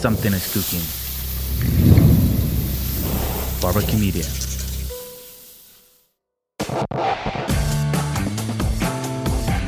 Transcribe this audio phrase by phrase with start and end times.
[0.00, 0.80] something is cooking.
[3.60, 4.24] Barbecue Media.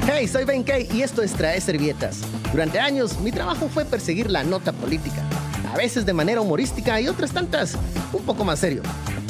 [0.07, 2.23] Hey, soy Ben Kay y esto es Trae Servietas.
[2.51, 5.23] Durante años, mi trabajo fue perseguir la nota política,
[5.71, 7.77] a veces de manera humorística y otras tantas
[8.15, 8.83] un poco más serio.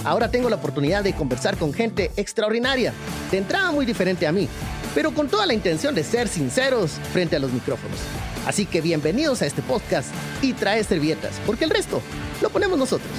[0.05, 2.93] Ahora tengo la oportunidad de conversar con gente extraordinaria,
[3.33, 4.49] de entrada muy diferente a mí,
[4.95, 7.99] pero con toda la intención de ser sinceros frente a los micrófonos.
[8.47, 12.03] Así que bienvenidos a este podcast y Trae Servietas, porque el resto
[12.41, 13.11] lo ponemos nosotros.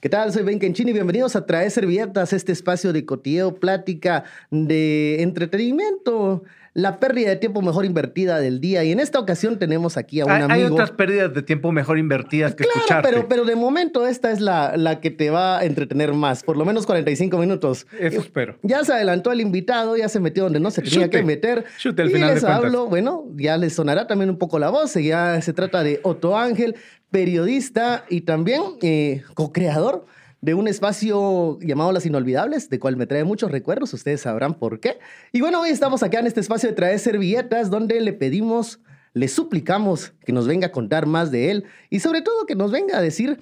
[0.00, 0.32] ¿Qué tal?
[0.32, 6.44] Soy Ben Kenchini y bienvenidos a Traer Servietas, este espacio de cotilleo, plática, de entretenimiento,
[6.78, 8.84] la pérdida de tiempo mejor invertida del día.
[8.84, 10.52] Y en esta ocasión tenemos aquí a un Hay, amigo.
[10.54, 13.08] hay otras pérdidas de tiempo mejor invertidas que Claro, escucharte.
[13.08, 16.56] pero, pero de momento esta es la, la que te va a entretener más, por
[16.56, 17.86] lo menos 45 minutos.
[17.98, 18.56] Eso espero.
[18.62, 21.18] Ya se adelantó el invitado, ya se metió donde no se tenía Chute.
[21.18, 21.64] que meter.
[21.78, 24.94] Chute al y final les hablo, bueno, ya les sonará también un poco la voz.
[24.94, 26.76] Ya se trata de Otto Ángel,
[27.10, 30.06] periodista y también eh, co-creador
[30.40, 34.80] de un espacio llamado Las Inolvidables, de cual me trae muchos recuerdos, ustedes sabrán por
[34.80, 34.98] qué.
[35.32, 38.80] Y bueno, hoy estamos acá en este espacio de traer servilletas, donde le pedimos,
[39.14, 42.70] le suplicamos que nos venga a contar más de él y sobre todo que nos
[42.70, 43.40] venga a decir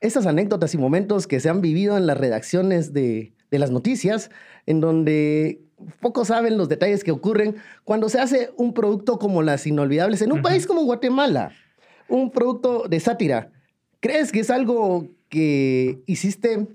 [0.00, 4.30] esas anécdotas y momentos que se han vivido en las redacciones de, de las noticias,
[4.64, 5.60] en donde
[6.00, 10.32] pocos saben los detalles que ocurren cuando se hace un producto como Las Inolvidables en
[10.32, 11.52] un país como Guatemala,
[12.08, 13.52] un producto de sátira.
[14.00, 16.66] ¿Crees que es algo que hiciste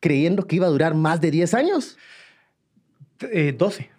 [0.00, 1.98] creyendo que iba a durar más de 10 años?
[3.20, 3.90] Eh, 12.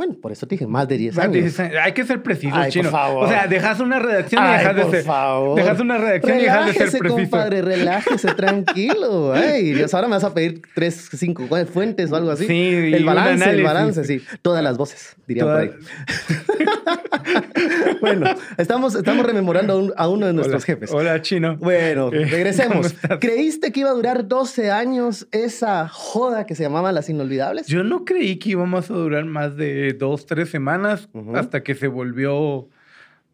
[0.00, 1.56] Bueno, por eso te dije más de 10 Más de años.
[1.56, 1.74] 10 años.
[1.84, 2.88] Hay que ser precisos, Ay, por chino.
[2.90, 3.26] favor.
[3.26, 5.04] O sea, dejas una redacción y dejas de por ser.
[5.04, 5.56] favor.
[5.56, 7.20] Dejas una redacción y dejas de ser Relájese, preciso.
[7.20, 9.32] compadre, relájese, tranquilo.
[9.34, 12.46] Ay, Dios, ahora me vas a pedir tres, cinco fuentes o algo así.
[12.46, 14.22] Sí, el balance, el balance, sí.
[14.40, 16.66] Todas las voces, diría Todas- por ahí.
[18.00, 20.66] bueno, estamos, estamos rememorando a, un- a uno de nuestros Hola.
[20.66, 20.90] jefes.
[20.92, 21.56] Hola, chino.
[21.58, 22.94] Bueno, Eh, ¿cómo regresemos.
[23.20, 27.66] ¿Creíste que iba a durar 12 años esa joda que se llamaba Las Inolvidables?
[27.66, 31.88] Yo no creí que íbamos a durar más de dos, tres semanas hasta que se
[31.88, 32.68] volvió.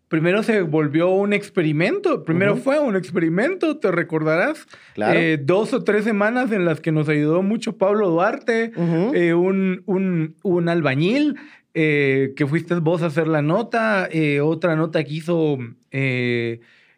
[0.09, 2.25] Primero se volvió un experimento.
[2.25, 4.66] Primero fue un experimento, te recordarás.
[4.95, 5.19] Claro.
[5.19, 8.72] Eh, dos o tres semanas en las que nos ayudó mucho Pablo Duarte,
[9.15, 11.37] eh, un, un, un albañil,
[11.75, 14.09] eh, que fuiste vos a hacer la nota,
[14.43, 15.59] otra nota que hizo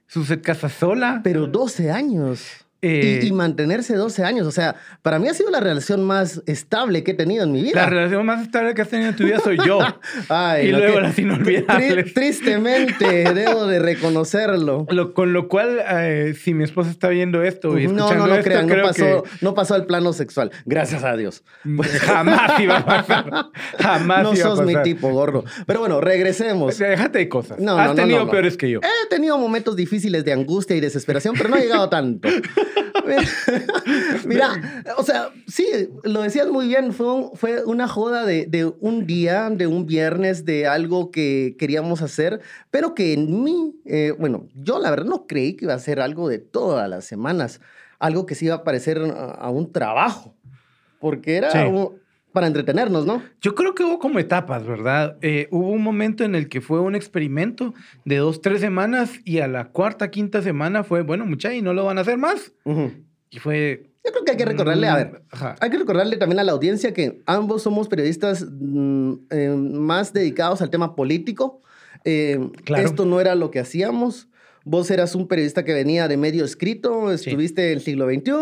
[0.06, 1.20] Suset Casasola.
[1.24, 2.67] Pero 12 años.
[2.80, 4.46] Eh, y, y mantenerse 12 años.
[4.46, 7.60] O sea, para mí ha sido la relación más estable que he tenido en mi
[7.62, 7.74] vida.
[7.82, 9.80] la relación más estable que has tenido en tu vida soy yo.
[10.28, 12.06] Ay, y luego que- las inolvidables.
[12.06, 14.86] Tri- tristemente, debo de reconocerlo.
[14.90, 18.26] Lo- con lo cual, eh, si mi esposa está viendo esto y No, escuchando no,
[18.28, 20.52] no esto, crean, no creo pasó, no pasó al plano sexual.
[20.64, 21.42] Gracias a Dios.
[21.64, 23.46] que jamás iba a pasar.
[23.80, 24.84] Jamás no iba a sos mi pasar.
[24.84, 25.44] tipo, gordo.
[25.66, 26.74] Pero bueno, regresemos.
[26.74, 27.58] O sea, déjate de cosas.
[27.58, 28.30] No, Has no, no, tenido no, no.
[28.30, 28.78] peores que yo.
[28.82, 32.28] He tenido momentos difíciles de angustia y desesperación, pero no he llegado tanto.
[34.26, 35.66] Mira, o sea, sí,
[36.04, 39.86] lo decías muy bien, fue, un- fue una joda de, de un día, de un
[39.86, 45.06] viernes, de algo que queríamos hacer, pero que en mí, eh, bueno, yo la verdad
[45.06, 47.60] no creí que iba a ser algo de todas las semanas,
[47.98, 50.34] algo que se iba a parecer a, a un trabajo,
[51.00, 51.58] porque era Sí.
[51.58, 51.98] un-
[52.38, 53.20] para entretenernos, ¿no?
[53.40, 55.16] Yo creo que hubo como etapas, ¿verdad?
[55.22, 59.40] Eh, hubo un momento en el que fue un experimento de dos, tres semanas y
[59.40, 62.52] a la cuarta, quinta semana fue, bueno, mucha y no lo van a hacer más.
[62.62, 62.92] Ujú.
[63.30, 63.90] Y fue...
[64.04, 65.56] Yo creo que hay que recordarle, a ver, mm, Ajá.
[65.60, 70.62] Hay que recordarle también a la audiencia que ambos somos periodistas mm, eh, más dedicados
[70.62, 71.60] al tema político.
[72.04, 72.84] Eh, Claro.
[72.84, 74.28] Esto no era lo que hacíamos.
[74.70, 77.30] Vos eras un periodista que venía de medio escrito, Sí.
[77.30, 78.32] estuviste en el siglo XXI,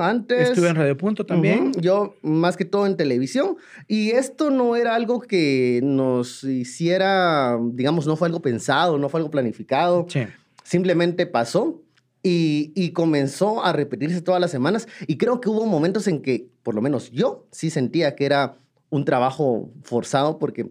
[0.00, 0.48] antes.
[0.50, 1.68] Estuve en Radio Punto también.
[1.68, 3.56] Ujú, Yo más que todo en televisión.
[3.86, 9.20] Y esto no era algo que nos hiciera, digamos, no fue algo pensado, no fue
[9.20, 10.20] algo planificado Sí.
[10.64, 11.82] simplemente pasó
[12.22, 14.88] y, y comenzó a repetirse todas las semanas.
[15.06, 18.56] Y creo que hubo momentos en que, por lo menos yo, sí sentía que era
[18.88, 20.70] un trabajo forzado, porque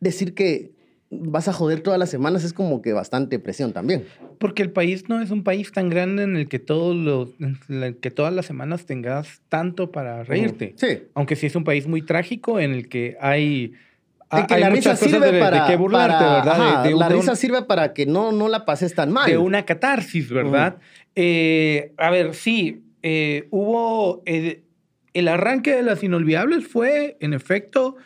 [0.00, 0.72] decir que
[1.10, 4.04] vas a joder todas las semanas es como que bastante presión también.
[4.40, 7.28] Porque el país no es un país tan grande en el que todos los,
[7.68, 10.72] el que todas las semanas tengas tanto para reírte.
[10.76, 11.02] Sí.
[11.14, 13.74] Aunque sí es un país muy trágico en el que hay,
[14.32, 15.66] En que hay la risa sirve de, de para...
[15.66, 16.56] qué burlarte, para- ¿verdad?
[16.56, 19.12] De- ajá, de, un- la un- risa sirve para que no, no la pases tan
[19.12, 19.30] mal.
[19.30, 20.78] de una catarsis, ¿verdad?
[21.14, 24.22] Eh, a ver, sí, eh, hubo...
[24.24, 24.62] eh,
[25.12, 27.96] el arranque de las inolvidables fue, en efecto,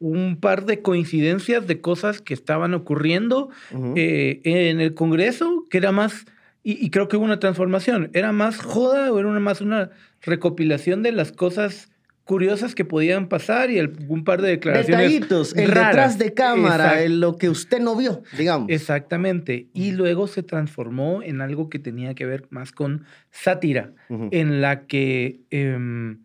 [0.00, 3.50] un par de coincidencias de cosas que estaban ocurriendo
[3.94, 6.24] eh, en el Congreso, que era más,
[6.64, 9.90] y, y creo que hubo una transformación, era más joda o era una, más una
[10.22, 11.90] recopilación de las cosas
[12.30, 15.10] curiosas que podían pasar y un par de declaraciones.
[15.10, 18.70] Detallitos, el detrás de cámara, lo que usted no vio, digamos.
[18.70, 19.66] Exactamente.
[19.74, 24.86] Y luego se transformó en algo que tenía que ver más con sátira, en la
[24.86, 26.20] que em,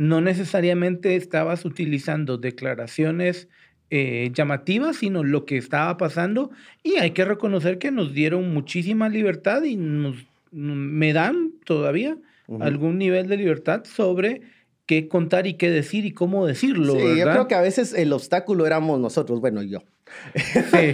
[0.00, 3.48] no necesariamente estabas utilizando declaraciones
[3.90, 6.50] eh, llamativas, sino lo que estaba pasando.
[6.82, 10.16] Y hay que reconocer que nos dieron muchísima libertad y nos,
[10.52, 12.16] me dan todavía
[12.60, 14.40] algún nivel de libertad sobre
[14.90, 16.94] qué contar y qué decir y cómo decirlo.
[16.94, 19.84] Sí, yo creo que a veces el obstáculo éramos nosotros, bueno, yo.
[20.44, 20.90] Sí.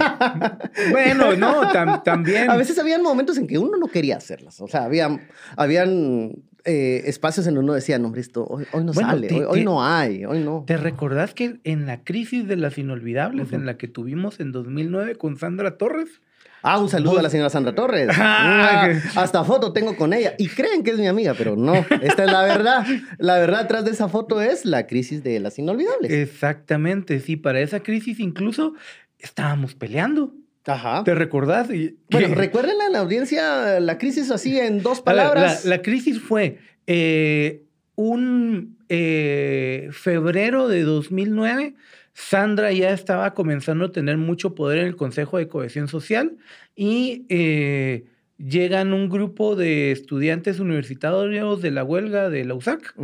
[0.90, 2.50] bueno, no, también.
[2.50, 4.60] A veces habían momentos en que uno no quería hacerlas.
[4.60, 5.26] O sea, habían,
[5.56, 6.34] habían
[6.66, 10.26] eh, espacios en donde uno decía, no, hombre, esto hoy, no sale, hoy, no hay,
[10.26, 10.64] hoy no.
[10.66, 15.14] ¿Te recordás que en la crisis de las inolvidables, en la que tuvimos en 2009
[15.14, 16.20] con Sandra Torres,
[16.68, 18.08] Ah, un saludo a la señora Sandra Torres.
[18.18, 20.34] Ah, hasta foto tengo con ella.
[20.36, 21.74] Y creen que es mi amiga, pero no.
[22.02, 22.84] Esta es la verdad.
[23.18, 26.10] La verdad detrás de esa foto es la crisis de las inolvidables.
[26.10, 27.20] Exactamente.
[27.20, 28.74] Sí, para esa crisis incluso
[29.18, 30.34] estábamos peleando.
[30.66, 31.04] Ajá.
[31.04, 31.68] ¿Te recordás?
[32.10, 35.64] Bueno, recuerden en la audiencia la crisis así en dos palabras.
[35.64, 36.58] la, crisis fue
[36.88, 37.62] eh,
[37.94, 41.74] un eh, febrero de 2009
[42.18, 46.38] Sandra ya estaba comenzando a tener mucho poder en el Consejo de Cohesión Social
[46.74, 48.06] y eh,
[48.38, 52.94] llegan un grupo de estudiantes universitarios de la huelga de la USAC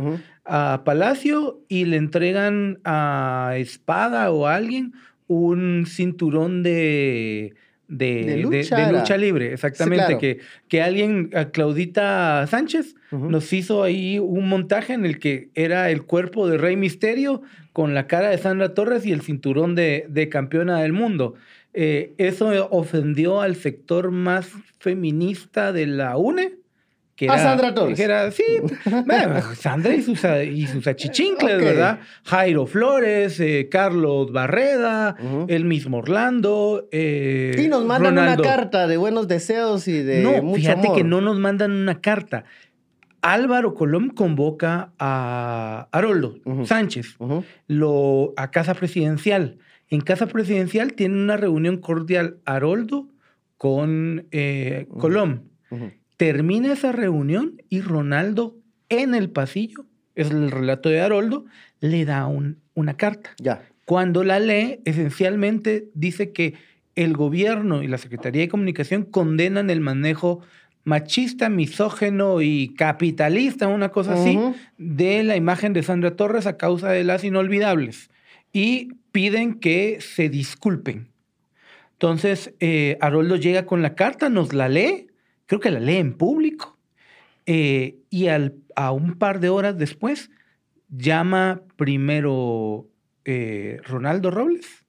[0.45, 4.93] a Palacio y le entregan a Espada o a alguien
[5.27, 7.53] un cinturón de
[7.97, 10.17] de, lucha, libre, exactamente.
[10.17, 16.03] que, que alguien, Claudita Sánchez, nos hizo ahí un montaje en el que era el
[16.03, 17.41] cuerpo de Rey Misterio
[17.71, 21.35] con la cara de Sandra Torres y el cinturón de, de campeona del mundo.
[21.73, 26.62] Eh, eso ofendió al sector más feminista de la UNE
[27.29, 27.99] a Sandra Torres.
[28.33, 28.43] sí,
[29.59, 31.99] Sandra y sus, y sus achichincles, ¿verdad?
[32.23, 35.15] Jairo Flores, eh, Carlos Barreda,
[35.47, 36.87] el mismo Orlando.
[36.91, 41.21] Eh, y nos mandan una carta de buenos deseos y de no, fíjate que no
[41.21, 42.45] nos mandan una carta.
[43.21, 46.35] Álvaro Colón convoca a Haroldo
[46.65, 47.17] Sánchez
[47.67, 49.59] lo, a Casa Presidencial.
[49.89, 53.07] En Casa Presidencial tiene una reunión cordial Haroldo
[53.57, 55.51] con eh, Colón.
[56.17, 58.55] Termina esa reunión y Ronaldo
[58.89, 61.45] en el pasillo, es el relato de Haroldo,
[61.79, 63.31] le da un, una carta.
[63.39, 63.63] Ya.
[63.85, 66.53] Cuando la lee, esencialmente dice que
[66.95, 70.41] el gobierno y la Secretaría de Comunicación condenan el manejo
[70.83, 74.37] machista, misógeno y capitalista, una cosa así,
[74.77, 78.09] de la imagen de Sandra Torres a causa de las inolvidables.
[78.51, 81.07] Y piden que se disculpen.
[81.93, 85.07] Entonces, eh, Haroldo llega con la carta, nos la lee
[85.53, 86.77] creo que la lee en público.
[87.45, 90.31] Eh, y al, a un par de horas después
[90.89, 92.87] llama primero
[93.25, 94.85] eh, Ronaldo Robles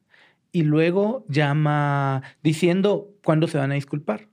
[0.52, 4.28] y luego llama diciendo cuándo se van a disculpar.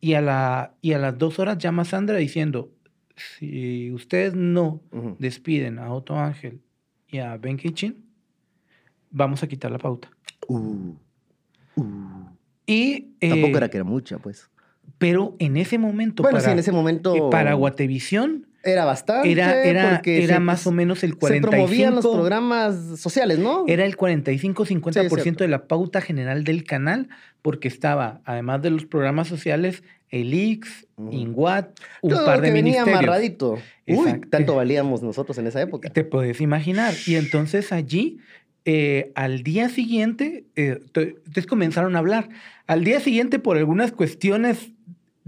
[0.00, 2.70] Y a, la, y a las dos horas llama Sandra diciendo,
[3.16, 4.80] si ustedes no
[5.18, 6.60] despiden a Otto Ángel
[7.08, 8.04] y a Ben Kitchen,
[9.10, 10.10] vamos a quitar la pauta.
[10.46, 10.94] Uh,
[11.74, 12.26] uh.
[12.66, 14.48] Y, Tampoco era que era mucha, pues.
[15.00, 16.22] Pero en ese momento.
[16.22, 17.16] Bueno, sí, en ese momento.
[17.16, 18.46] Eh, para Guatevisión.
[18.62, 19.32] Era bastante.
[19.32, 21.50] Era, era, era más o menos el 45.
[21.50, 23.64] Se promovían los programas sociales, ¿no?
[23.66, 27.08] Era el 45-50% de la pauta general del canal,
[27.40, 31.70] porque estaba, además de los programas sociales, el Ix, Inguat,
[32.02, 33.58] un par de que venía amarradito.
[33.88, 35.88] Uy, tanto valíamos nosotros en esa época.
[35.88, 36.92] Te puedes imaginar.
[37.06, 38.18] Y entonces allí
[38.66, 42.28] eh, al día siguiente, eh, entonces comenzaron a hablar.
[42.66, 44.72] Al día siguiente, por algunas cuestiones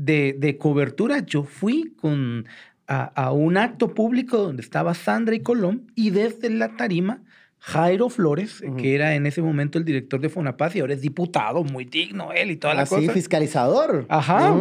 [0.04, 2.46] de, cobertura, yo fui con,
[2.86, 7.22] a, un acto público donde estaba Sandra y Colón y desde la tarima
[7.64, 11.62] Jairo Flores, que era en ese momento el director de Fonapaz y ahora es diputado,
[11.62, 13.02] muy digno él y toda la ah, cosa.
[13.02, 14.04] Sí, fiscalizador.
[14.08, 14.52] Ajá.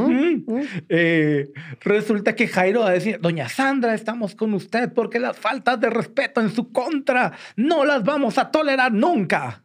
[0.87, 5.81] Eh, resulta que Jairo va a decir, doña Sandra, estamos con usted porque las faltas
[5.81, 9.63] de respeto en su contra no las vamos a tolerar nunca.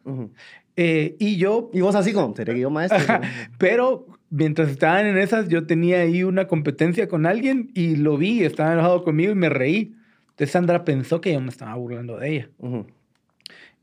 [0.75, 1.69] Eh, y yo...
[1.73, 2.99] Y vos así como, seré yo maestro.
[3.59, 8.43] pero mientras estaban en esas, yo tenía ahí una competencia con alguien y lo vi,
[8.43, 9.93] estaba enojado conmigo y me reí.
[10.29, 12.49] Entonces Sandra pensó que yo me estaba burlando de ella.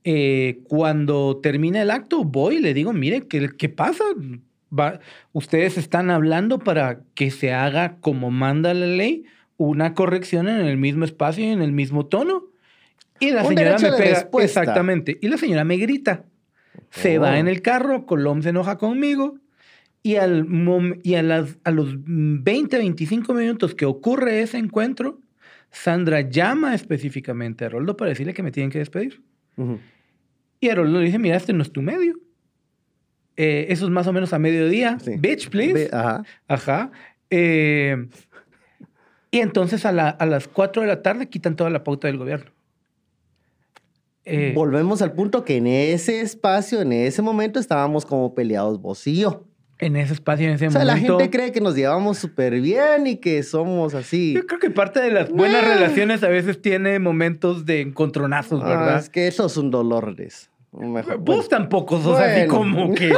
[0.05, 4.05] Eh, cuando termina el acto, voy y le digo, mire, ¿qué, qué pasa?
[5.33, 9.25] ustedes están hablando para que se haga como manda la ley,
[9.57, 12.47] una corrección en el mismo espacio y en el mismo tono.
[13.21, 14.29] Y la señora me pega.
[14.41, 15.17] Exactamente.
[15.21, 16.25] Y la señora me grita.
[16.91, 17.35] Se va oh.
[17.37, 19.39] en el carro, Colom se enoja conmigo.
[20.07, 20.47] Y, al
[21.03, 25.19] y a, las, a los 20, 25 minutos que ocurre ese encuentro,
[25.71, 29.23] Sandra llama específicamente a Aroldo para decirle que me tienen que despedir.
[30.61, 32.19] Y Aroldo le dice, mira, este no es tu medio.
[33.39, 34.99] Eh, eso es más o menos a mediodía.
[35.19, 35.89] Bitch, please.
[35.91, 36.23] ajá.
[36.49, 36.93] Ajá.
[37.31, 38.07] Eh,
[39.31, 42.53] y entonces a, las 4 de la tarde quitan toda la pauta del gobierno.
[44.27, 49.07] Eh, Volvemos al punto que en ese espacio, en ese momento, estábamos como peleados vos
[49.07, 49.49] y yo.
[49.79, 53.07] En ese espacio, en ese o sea, la gente cree que nos llevamos súper bien
[53.07, 54.35] y que somos así.
[54.35, 58.69] Yo creo que parte de las buenas relaciones a veces tiene momentos de encontronazos, ah,
[58.69, 58.99] ¿verdad?
[58.99, 60.15] es que eso es un dolor.
[61.21, 63.13] Vos tampoco sos así como que.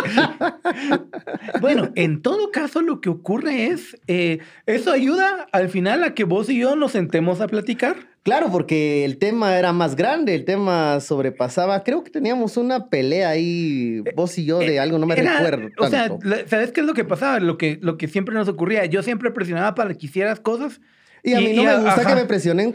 [1.60, 3.96] bueno, en todo caso, lo que ocurre es.
[4.06, 7.96] Eh, eso ayuda al final a que vos y yo nos sentemos a platicar.
[8.26, 11.84] Claro, porque el tema era más grande, el tema sobrepasaba.
[11.84, 15.68] Creo que teníamos una pelea ahí, vos y yo, de eh, algo, no me recuerdo.
[15.78, 16.08] O sea,
[16.48, 17.38] ¿sabes qué es lo que pasaba?
[17.38, 18.84] Lo que, lo que siempre nos ocurría.
[18.86, 20.80] Yo siempre presionaba para que hicieras cosas.
[21.22, 22.74] Y a mí no me gusta que me presionen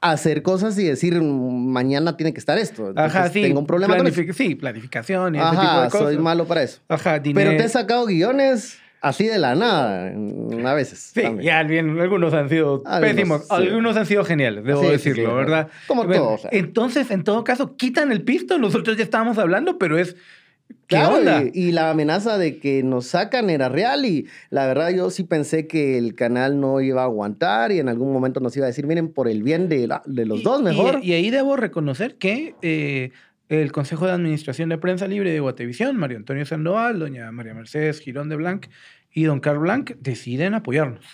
[0.00, 2.92] hacer cosas y decir mañana tiene que estar esto.
[2.94, 3.42] Ajá, sí.
[3.42, 4.22] Tengo un problema con eso.
[4.32, 6.00] Sí, planificación y ese tipo de cosas.
[6.06, 6.78] soy malo para eso.
[6.86, 10.12] Ajá, Pero te he sacado guiones así de la nada,
[10.64, 11.12] a veces.
[11.14, 15.68] Sí, ya bien, algunos han sido pésimos, algunos han sido geniales, debo decirlo, ¿verdad?
[15.86, 16.42] Como todos.
[16.50, 20.16] Entonces, en todo caso, quitan el pisto, nosotros ya estábamos hablando, pero es
[20.86, 25.24] Claro, y, la amenaza de que nos sacan era real y la verdad yo sí
[25.24, 28.68] pensé que el canal no iba a aguantar y en algún momento nos iba a
[28.68, 31.00] decir, miren, por el bien de, de los dos mejor.
[31.02, 33.12] Y, ahí debo reconocer que eh,
[33.48, 38.00] el Consejo de Administración de Prensa Libre de Guatevisión, Mario Antonio Sandoval, doña María Mercedes
[38.00, 38.66] Girón de Blanc
[39.12, 41.04] y don Carl Blanc deciden apoyarnos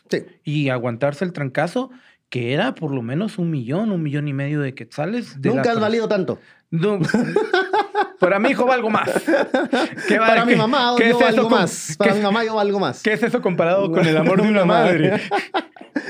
[0.42, 1.90] y aguantarse el trancazo
[2.30, 5.36] que era por lo menos un millón, un millón y medio de quetzales.
[5.42, 6.38] Nunca has valido tanto.
[8.20, 9.10] Para mi hijo valgo más.
[10.08, 11.96] Para mi mamá yo valgo más.
[11.98, 13.02] Para mi mamá yo valgo más.
[13.02, 15.20] ¿Qué es eso comparado con el amor de una madre?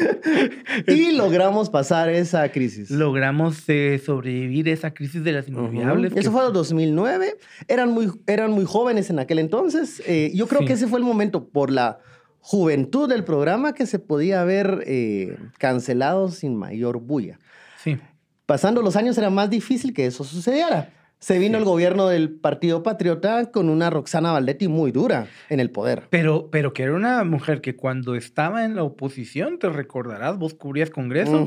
[0.87, 2.91] y logramos pasar esa crisis.
[2.91, 6.13] Logramos eh, sobrevivir esa crisis de las inolvidables.
[6.15, 7.39] Eso fue en 2009.
[7.67, 10.03] Eran muy, eran muy jóvenes en aquel entonces.
[10.07, 12.01] Eh, yo creo que ese fue el momento por la
[12.41, 17.39] juventud del programa que se podía haber eh, cancelado sin mayor bulla.
[17.83, 17.99] Sí.
[18.47, 20.91] Pasando los años era más difícil que eso sucediera.
[21.21, 25.71] Se vino el gobierno del Partido Patriota con una Roxana Valdetti muy dura en el
[25.71, 26.05] poder.
[26.09, 30.55] Pero, pero que era una mujer que cuando estaba en la oposición, te recordarás, vos
[30.55, 31.47] cubrías Congreso,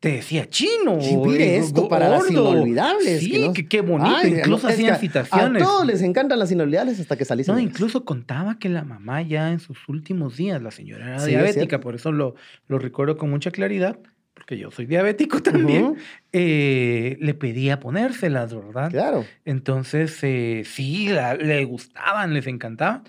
[0.00, 1.00] te decía chino.
[1.00, 3.20] Sí, mire esto para las inolvidables.
[3.20, 4.26] Sí, que qué bonito.
[4.26, 5.62] incluso hacían citaciones.
[5.62, 7.52] A todos les encantan las inolvidables hasta que saliste.
[7.52, 11.80] No, incluso contaba que la mamá ya en sus últimos días, la señora era diabética,
[11.80, 12.34] por eso lo,
[12.68, 13.98] lo recuerdo con mucha claridad
[14.36, 15.96] porque yo soy diabético también,
[16.32, 18.90] eh, le pedía ponérselas, ¿verdad?
[18.90, 19.24] Claro.
[19.46, 21.08] Entonces, eh, sí,
[21.40, 23.04] le gustaban, les encantaban,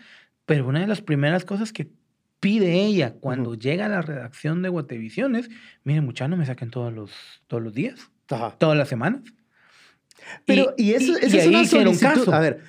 [0.46, 1.90] pero una de las primeras cosas que
[2.48, 5.50] pide ella cuando llega a la redacción de Guatevisiones,
[5.84, 7.12] mire, muchachos, no me saquen todos los,
[7.48, 9.20] todos los días, todas las semanas.
[10.46, 12.30] Pero, y, eso, es una solicitud.
[12.30, 12.62] A ver,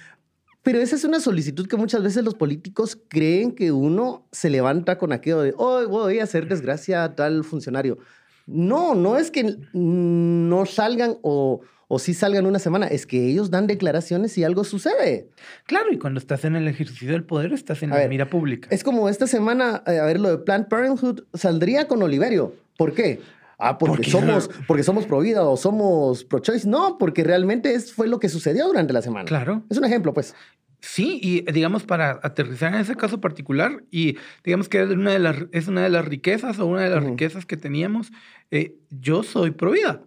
[0.65, 4.99] pero esa es una solicitud que muchas veces los políticos creen que uno se levanta
[4.99, 7.99] con aquello de, oh, voy a hacer desgracia a tal funcionario.
[8.47, 13.51] No, no es que no salgan o, o sí salgan una semana, es que ellos
[13.51, 15.31] dan declaraciones y algo sucede.
[15.65, 18.69] Claro, y cuando estás en el ejercicio del poder, estás en la mira pública.
[18.71, 22.55] Es como esta semana, eh, a ver, lo de Planned Parenthood saldría con Oliverio.
[22.77, 23.21] ¿Por qué?
[23.59, 26.69] Ah, porque, somos, porque somos pro vida o somos pro choice.
[26.69, 29.25] No, porque realmente es, fue lo que sucedió durante la semana.
[29.25, 29.65] Claro.
[29.71, 30.35] Es un ejemplo, pues.
[30.81, 35.19] Sí, y digamos, para aterrizar en ese caso particular, y digamos que es una de
[35.19, 38.13] las, es una de las riquezas o una de las riquezas que teníamos,
[38.53, 40.03] eh, yo soy pro vida.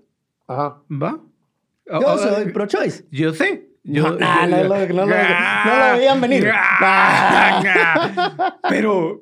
[0.48, 0.82] Ajá.
[0.90, 1.20] ¿Va?
[1.86, 3.06] Yo soy pro choice.
[3.12, 3.72] Yo sé.
[3.84, 6.52] Yo, no, no, no, no, lo veían venir.
[8.70, 9.22] pero,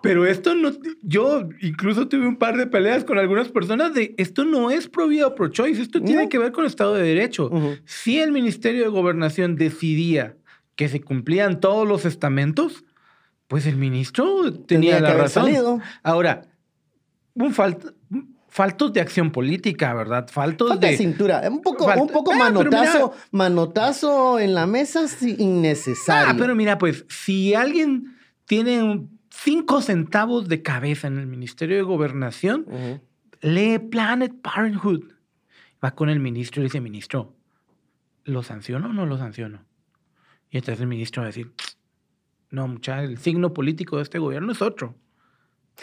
[0.00, 0.70] pero esto no.
[1.02, 5.08] Yo incluso tuve un par de peleas con algunas personas de esto no es pro
[5.08, 7.50] vida o pro choice, esto tiene que ver con el Estado de Derecho.
[7.84, 10.36] Si el Ministerio de Gobernación decidía
[10.76, 12.84] que se cumplían todos los estamentos,
[13.48, 15.82] pues el ministro tenía, la razón.
[16.04, 16.42] Ahora,
[17.34, 17.52] un
[18.50, 20.28] faltos de acción política, ¿verdad?
[20.28, 26.30] Faltos Falta de cintura, un poco, un poco ah, manotazo, manotazo en la mesa innecesario.
[26.30, 31.82] Ah, pero mira, pues si alguien tiene cinco centavos de cabeza en el Ministerio de
[31.82, 32.66] Gobernación,
[33.40, 35.04] lee Planet Parenthood.
[35.82, 37.34] Va con el ministro y dice, ministro,
[38.24, 39.64] ¿lo sanciono o no lo sanciono?
[40.50, 41.52] Y entonces el ministro va a decir,
[42.50, 44.96] no, mucha, el signo político de este gobierno es otro.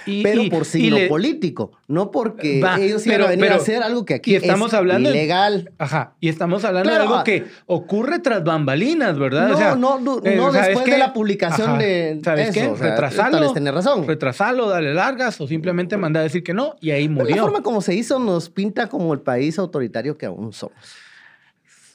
[0.05, 3.51] Y- pero y- por signo le- político, no porque Va, ellos iban pero- a venir
[3.51, 5.71] a hacer algo que aquí y estamos es hablando de- ilegal.
[5.77, 7.23] Ajá, y estamos hablando Claro, de algo ah.
[7.23, 9.47] que ocurre tras bambalinas, ¿verdad?
[9.49, 12.49] No, O sea, no, no, eh, no ¿sabes después de la publicación Ajá, de ¿Sabes
[12.49, 12.67] eso, qué?
[12.67, 13.53] o sea, retrasalo.
[13.53, 14.07] tenés razón.
[14.07, 17.43] Retrasalo, dale largas o simplemente manda a decir que no y ahí Pero la murió.
[17.43, 20.75] forma como se hizo nos pinta como el país autoritario que aún somos.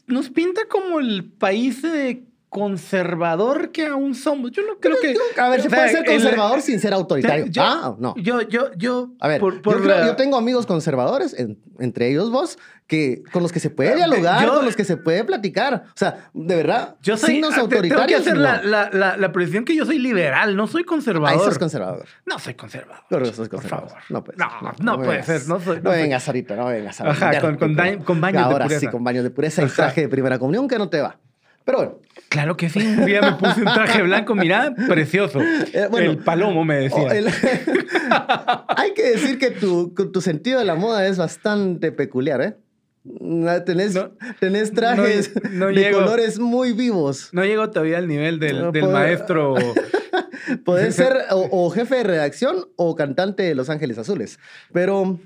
[0.07, 4.51] Nos pinta como el país eh, conservador que aún somos.
[4.53, 5.15] Yo no creo que...
[5.41, 7.47] A ver, se puede ser el- conservador sin ser autoritario.
[7.47, 8.15] Yo- ah, no.
[8.17, 9.11] Yo, yo, yo...
[9.21, 12.59] A ver, por- por yo, creo- la- yo tengo amigos conservadores, en- entre ellos vos,
[12.87, 15.85] que, con los que se puede Ah, dialogar, yo- con los que se puede platicar.
[15.89, 17.97] O sea, de verdad, Yo soy, signos ah, autoritarios.
[17.97, 18.43] Tengo que hacer no.
[18.43, 21.41] la, la, la, la precisión que yo soy liberal, no soy Ah, conservador.
[21.41, 22.05] eso es conservador.
[22.27, 23.23] No soy conservador.
[23.23, 23.93] Que sos Por favor.
[24.11, 25.27] No, No, ser, no puede vengas.
[25.27, 28.53] ser, no soy- no No vengas ahorita, no vengas a Ajá, con- con baños de
[28.53, 28.91] Ahora sí, pureza.
[28.91, 31.19] con baños de pureza y traje de primera comunión que no te va.
[31.65, 32.81] Pero bueno, Claro que sí.
[32.81, 35.41] Un día me puse un traje blanco, mira, precioso.
[35.75, 36.99] Eh, bueno, el palomo me decía.
[37.03, 37.29] o el-
[38.77, 42.57] hay que decir que tu, tu sentido de la moda es bastante peculiar, ¿eh?
[43.05, 46.01] Na- Tenés, No, tenés trajes no de llego.
[46.01, 47.31] colores muy vivos.
[47.33, 49.55] No llego todavía al nivel del, del maestro.
[50.65, 54.39] Podés ser o, o jefe de redacción o cantante de Los Ángeles Azules.
[54.73, 55.19] Pero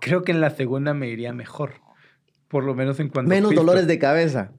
[0.00, 1.74] Creo que en la segunda me iría mejor.
[2.48, 4.50] Por lo menos en cuanto a menos dolores de cabeza.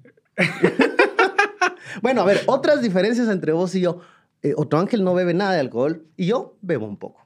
[2.02, 4.00] Bueno, a ver, otras diferencias entre vos y yo.
[4.42, 7.26] Eh, Otro Ángel no bebe nada de alcohol y yo bebo un poco.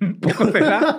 [0.00, 0.98] Un poco será.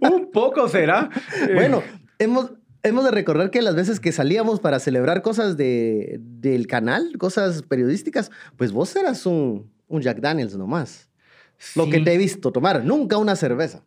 [0.00, 1.10] Un poco será.
[1.48, 1.82] Eh, Bueno,
[2.18, 7.16] hemos, hemos de recordar que las veces que salíamos para celebrar cosas de, del canal,
[7.18, 11.08] cosas periodísticas, pues vos eras un, un Jack Daniels nomás.
[11.74, 11.90] Lo sí.
[11.90, 13.82] que te he visto tomar, nunca una cerveza.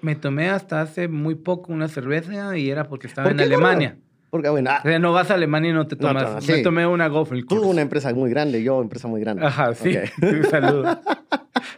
[0.00, 3.90] Me tomé hasta hace muy poco una cerveza y era porque estaba ¿Por en Alemania.
[3.98, 4.11] gordo?
[4.32, 6.34] Porque, bueno, ah, O sea, no vas a Alemania y no te No, tomas.
[6.36, 6.52] no, sí.
[6.52, 7.44] Me tomé una Goffel.
[7.44, 9.44] tú una empresa muy grande, yo empresa muy grande.
[9.44, 9.94] Ajá, sí.
[10.50, 10.96] Saludos.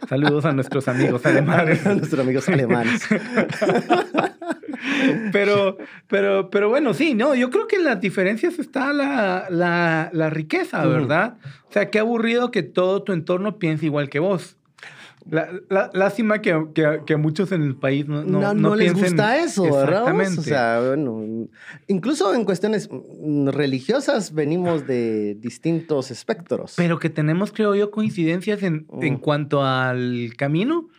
[0.07, 1.85] Saludos a nuestros amigos alemanes.
[1.85, 3.05] Nuestros amigos alemanes.
[5.31, 10.09] Pero, pero, pero bueno, sí, no, yo creo que en las diferencias está la, la,
[10.13, 10.85] la riqueza.
[10.85, 11.37] ¿verdad?
[11.69, 14.57] O sea, qué aburrido que todo tu entorno piense igual que vos.
[15.29, 18.93] La, la- lástima que, que, que muchos en el país no, no, No, no les
[18.93, 19.89] gusta eso, ¿verdad?
[20.01, 20.39] Exactamente.
[20.39, 21.47] O sea, bueno,
[21.87, 22.89] incluso en cuestiones
[23.47, 26.73] religiosas venimos de distintos espectros.
[26.77, 29.03] pero que tenemos, creo yo, coincidencias en, Mm.
[29.03, 30.89] en cuanto al camino.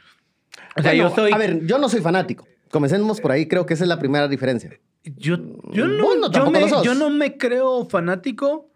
[0.76, 1.32] O sea, Bueno, yo soy...
[1.32, 2.46] A ver, yo no soy fanático.
[2.70, 4.70] Comencemos por ahí, creo que esa es la primera diferencia.
[5.04, 5.36] Yo,
[5.70, 8.70] yo, no, Bueno, yo, me, no me creo fanático,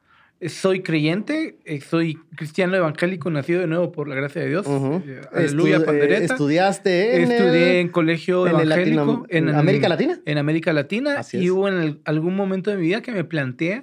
[0.49, 4.67] soy creyente, eh, soy cristiano evangélico, nacido de nuevo por la gracia de Dios.
[4.67, 6.25] Eh, Aleluya, Estu- eh, pandereta.
[6.35, 9.27] estudiaste en Estudié el- en colegio en evangélico.
[9.29, 10.19] En América Latina.
[10.25, 11.19] En América Latina.
[11.19, 11.51] Así y es.
[11.51, 13.83] hubo en el- algún momento de mi vida que me planteé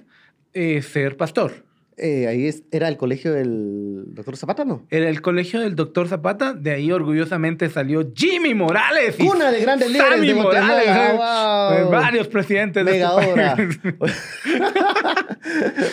[0.53, 1.66] eh, ser pastor.
[1.97, 4.85] Eh, ahí es- era el colegio del doctor Zapata, ¿no?
[4.91, 9.15] Era el colegio del doctor Zapata, de ahí orgullosamente salió Jimmy Morales.
[9.17, 11.13] y Cuna de grandes líderes Sammy de Morales.
[11.15, 11.73] Wow.
[11.73, 13.55] eh, Varios presidentes de Mega este obra.
[13.55, 13.79] país.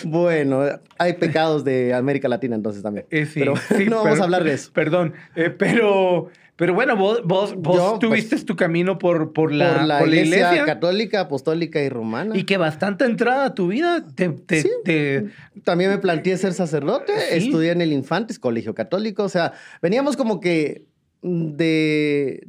[0.05, 0.63] bueno,
[0.99, 3.07] hay pecados de América Latina entonces también.
[3.11, 4.71] Eh, sí, pero sí, no vamos pero- a hablar de eso.
[4.73, 9.51] Perdón, eh, pero, pero bueno, vos, vos, vos Yo, tuviste pues, tu camino por, por,
[9.53, 12.37] la, por la, por la iglesia, católica, apostólica y romana.
[12.37, 14.71] y que bastante entrada a tu vida te, te- Sí.
[14.85, 15.27] te-
[15.65, 17.47] También me planteé ser sacerdote, Sí.
[17.47, 20.85] estudié en el Infantes, colegio católico, o sea, veníamos como que
[21.23, 22.47] de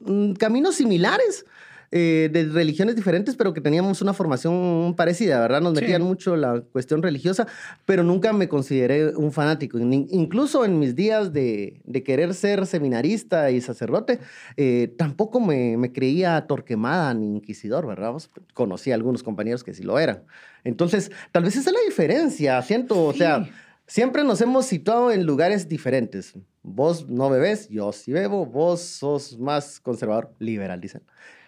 [0.00, 1.44] mm, caminos similares,
[1.90, 5.60] eh, de religiones diferentes, pero que teníamos una formación parecida, ¿verdad?
[5.62, 5.80] Nos Sí.
[5.82, 7.46] metían mucho la cuestión religiosa,
[7.86, 9.78] pero nunca me consideré un fanático.
[9.78, 14.18] Incluso en mis días de, de querer ser seminarista y sacerdote,
[14.56, 18.12] eh, tampoco me, me creía torquemada ni inquisidor, ¿verdad?
[18.12, 20.24] Vos Conocí a algunos compañeros que sí lo eran.
[20.64, 23.50] Entonces, tal vez esa es la diferencia, siento, o sea, Sí.
[23.86, 26.34] siempre nos hemos situado en lugares diferentes.
[26.62, 31.00] Vos no bebés, yo sí bebo, vos sos más conservador, liberal, dicen.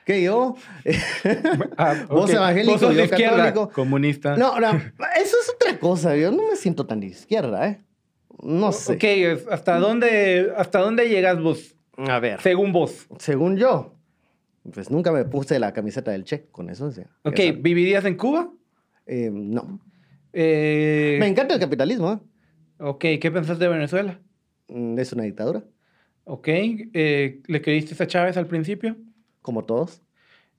[0.05, 0.57] Que yo,
[1.77, 3.71] Ah, Vos evangélico, Vos sos yo de izquierda, católico.
[3.73, 4.37] comunista.
[4.37, 7.81] no, no, eso es otra cosa, yo no me siento tan de izquierda, ¿eh?
[8.43, 8.95] No sé.
[8.95, 11.77] Ok, ¿hasta dónde, ¿hasta dónde llegas vos?
[11.97, 12.41] A ver.
[12.41, 13.07] Según vos.
[13.19, 13.95] Según yo,
[14.73, 16.87] pues nunca me puse la camiseta del Che, con eso.
[16.87, 17.39] o sea, ya Ok.
[17.61, 18.51] ¿vivirías en Cuba?
[19.07, 19.81] Eh, no.
[20.33, 22.19] Eh, Me encanta el capitalismo, ¿eh?
[22.79, 24.19] ok, ¿qué pensás de Venezuela?
[24.69, 25.63] Mm, Es una dictadura,
[26.25, 28.97] Ok, eh, ¿le creíste a Chávez al principio?
[29.43, 30.03] Como todos.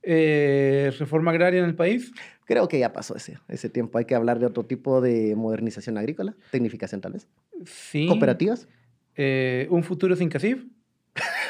[0.04, 2.12] Eh, ¿Reforma agraria en el país?
[2.46, 3.98] Creo que ya pasó ese, ese tiempo.
[3.98, 7.28] Hay que hablar de otro tipo de modernización agrícola, tecnificación tal vez.
[7.66, 8.08] Sí.
[8.08, 8.68] Cooperativas.
[9.16, 10.66] Eh, ¿Un futuro sin CACIF?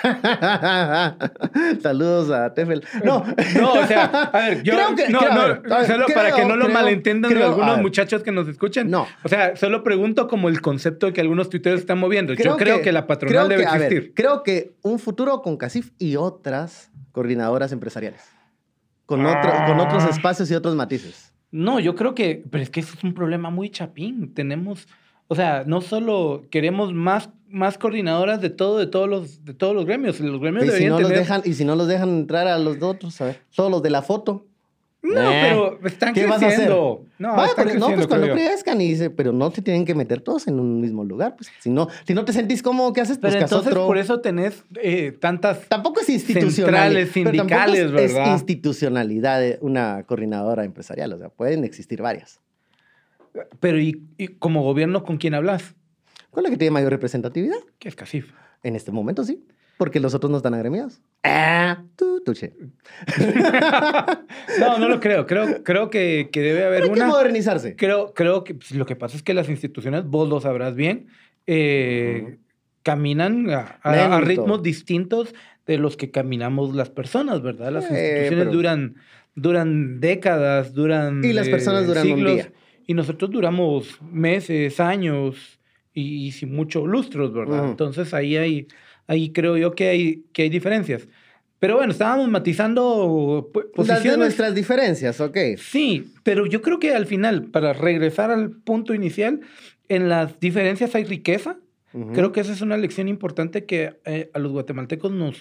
[1.82, 2.84] Saludos a Tefel.
[3.04, 3.24] No,
[3.60, 5.42] no, o sea, a ver, yo Creo que- no, creo- no,
[5.80, 8.90] ver, solo creo- para que no lo a algunos muchachos que nos escuchen.
[8.90, 9.08] No.
[9.24, 12.34] O sea, solo pregunto como el concepto que algunos tuiteros están moviendo.
[12.34, 14.14] yo creo que, la patronal debe que- a ver, existir.
[14.16, 18.22] creo que un futuro con CACIF y otras coordinadoras empresariales.
[19.06, 19.66] Con, otro- Ah.
[19.68, 21.34] con otros espacios y otros matices.
[21.52, 24.34] No, yo creo que, pero es que eso es un problema muy chapín.
[24.34, 24.88] Tenemos,
[25.32, 29.74] o sea, no solo queremos más, más coordinadoras de todo, de todos los, de todos
[29.74, 30.20] los gremios.
[30.20, 31.24] Los gremios Y si, deberían no los tener.
[31.24, 33.92] dejan, y si no los dejan entrar a los otros, a ver, todos los de
[33.92, 34.46] la foto.
[35.02, 36.70] No, Eh, pero están ¿qué vas a hacer?
[36.70, 39.96] No, Vaya, están pero no, pues cuando crezcan y dice, pero no se tienen que
[39.96, 41.38] meter todos en un mismo lugar.
[41.38, 43.18] Pues, si, no, si no te sentís cómodo, ¿qué haces?
[43.18, 43.88] Pero Buscas entonces otro.
[43.88, 46.52] por eso tenés eh, tantas Tampoco es institucional.
[46.54, 48.26] Centrales pero tampoco sindicales, es, ¿verdad?
[48.28, 51.14] Es institucionalidad de una coordinadora empresarial.
[51.14, 52.42] O sea, pueden existir varias.
[53.60, 55.76] Pero ¿y, y como gobierno con quién hablas?
[56.30, 57.58] ¿Cuál es la que tiene mayor representatividad?
[57.80, 58.32] ¿Qué es CACIF?
[58.64, 59.44] En este momento sí.
[59.78, 61.02] Porque los otros no están agremiados.
[61.24, 62.54] Ah, tú, tuche.
[64.60, 65.26] No, no lo creo.
[65.26, 67.10] Creo, creo que, que debe haber Pero hay que una.
[67.12, 67.76] modernizarse.
[67.76, 71.08] Creo, creo que pues, lo que pasa es que las instituciones, vos lo sabrás bien,
[71.48, 72.38] eh,
[72.84, 74.22] caminan a, a- a Lento.
[74.28, 75.34] ritmos distintos
[75.66, 77.72] de los que caminamos las personas, ¿verdad?
[77.72, 78.96] Las Eh, instituciones pero- duran,
[79.36, 81.24] duran décadas, duran.
[81.24, 82.52] Y las eh, personas duran un siglos, día.
[82.88, 85.60] Y nosotros duramos meses, años
[85.94, 87.62] y, y sin muchos lustros, ¿verdad?
[87.62, 87.70] Ujú.
[87.72, 88.68] Entonces ahí hay,
[89.08, 91.08] ahí creo yo que hay, que hay diferencias.
[91.60, 94.18] Pero bueno, estábamos matizando pu- Las de posiciones.
[94.18, 95.38] nuestras diferencias, ok.
[95.58, 99.42] Sí, pero yo creo que al final, para regresar al punto inicial,
[99.88, 101.58] en las diferencias hay riqueza.
[101.94, 102.14] Ujú.
[102.14, 105.38] Creo que esa es una lección importante que eh, a los guatemaltecos nos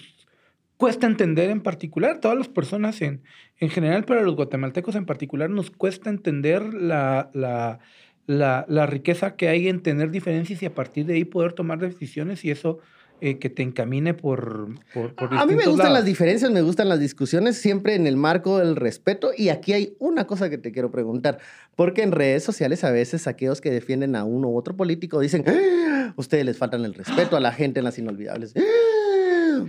[0.81, 3.21] cuesta entender en particular, todas las personas en,
[3.59, 7.77] en general, pero los guatemaltecos en particular nos cuesta entender la, la,
[8.25, 11.77] la, la riqueza que hay en tener diferencias y a partir de ahí poder tomar
[11.77, 12.79] decisiones y eso
[13.19, 16.89] eh, que te encamine por, por, por A mí me gustan las diferencias, me gustan
[16.89, 19.29] las discusiones, siempre en el marco del respeto.
[19.37, 21.37] Y aquí hay una cosa que te quiero preguntar,
[21.75, 25.43] porque en redes sociales a veces aquellos que defienden a uno u otro político dicen,
[25.45, 28.55] "Ah, ustedes les faltan el respeto a la gente en las inolvidables.
[28.57, 28.90] "Ah,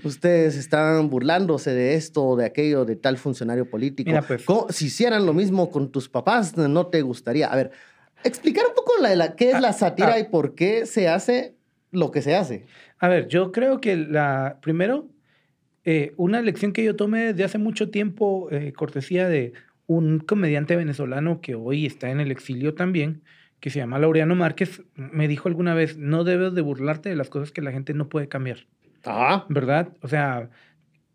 [0.04, 4.10] Ustedes están burlándose de esto o de aquello, de tal funcionario político.
[4.10, 4.44] Mira, pues.
[4.44, 7.46] ¿Cómo- Si hicieran lo mismo con tus papás, no te gustaría.
[7.52, 7.70] A ver,
[8.24, 10.18] explicar un poco la, la- qué es Ah, la sátira ah.
[10.18, 11.54] y por qué se hace
[11.90, 12.64] lo que se hace.
[12.98, 15.08] A ver, yo creo que la primero,
[15.84, 19.52] eh, una lección que yo tomé desde hace mucho tiempo, eh, cortesía de
[19.86, 23.22] un comediante venezolano que hoy está en el exilio también,
[23.60, 27.28] que se llama Laureano Márquez, me dijo alguna vez, no debes de burlarte de las
[27.28, 28.66] cosas que la gente no puede cambiar,
[29.04, 29.46] Ajá.
[29.48, 29.96] ¿verdad?
[30.00, 30.50] O sea,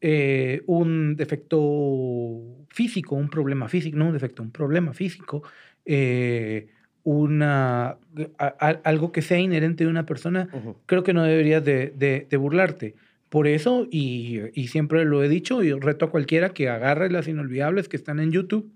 [0.01, 5.43] eh, un defecto físico, un problema físico, no un defecto, un problema físico,
[5.85, 6.67] eh,
[7.03, 7.97] una, a-
[8.37, 10.49] a- algo que sea inherente de una persona,
[10.85, 12.95] creo que no deberías de, de- de burlarte.
[13.29, 17.27] Por eso, y, y siempre lo he dicho, y reto a cualquiera que agarre las
[17.27, 18.71] inolvidables que están en YouTube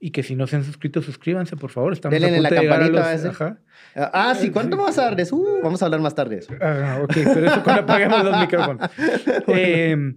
[0.00, 1.92] y que si no se han suscrito, suscríbanse, por favor.
[1.92, 3.28] Estamos Denle a en la punto de campanita los- ese.
[3.28, 3.58] Ajá.
[3.94, 4.82] Ah, sí, ¿cuánto Sí.
[4.82, 5.36] vas a dar de eso?
[5.36, 6.54] Uh, vamos a hablar más tarde de eso.
[6.60, 8.90] Ah, ok, pero eso cuando apaguemos los micrófonos.
[9.48, 10.14] Eh,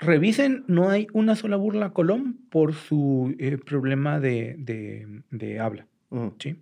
[0.00, 5.60] revisen, no hay una sola burla a Colón por su eh, problema de, de- de
[5.60, 5.86] habla.
[6.38, 6.56] ¿sí?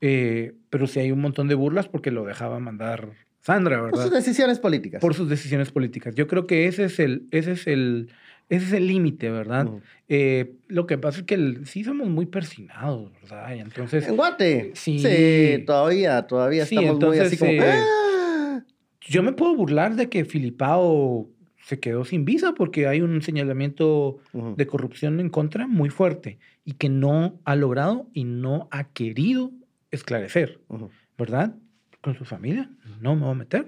[0.00, 3.08] Eh, pero sí hay un montón de burlas porque lo dejaba mandar
[3.42, 4.02] Sandra, Por ¿verdad?
[4.04, 5.00] sus decisiones políticas.
[5.00, 6.14] por sus decisiones políticas.
[6.14, 8.10] Yo creo que ese es el, ese es el,
[8.50, 9.66] ese es el límite, ¿verdad?
[9.66, 9.80] Ujú.
[10.08, 13.54] Eh, lo que pasa es que el- sí somos muy persinados, ¿verdad?
[13.54, 14.72] Y entonces, En Guate.
[14.74, 14.98] Sí.
[14.98, 17.50] Sí, todavía, todavía Sí, estamos muy así como.
[17.52, 18.64] entonces, eh, "Ah".
[19.00, 21.28] yo me puedo burlar de que Filipao
[21.64, 24.54] se quedó sin visa porque hay un señalamiento Ujú.
[24.56, 29.52] de corrupción en contra muy fuerte y que no ha logrado y no ha querido
[29.90, 30.90] esclarecer, Ujú.
[31.18, 31.54] ¿verdad?
[32.00, 33.66] Con su familia, no me voy a meter.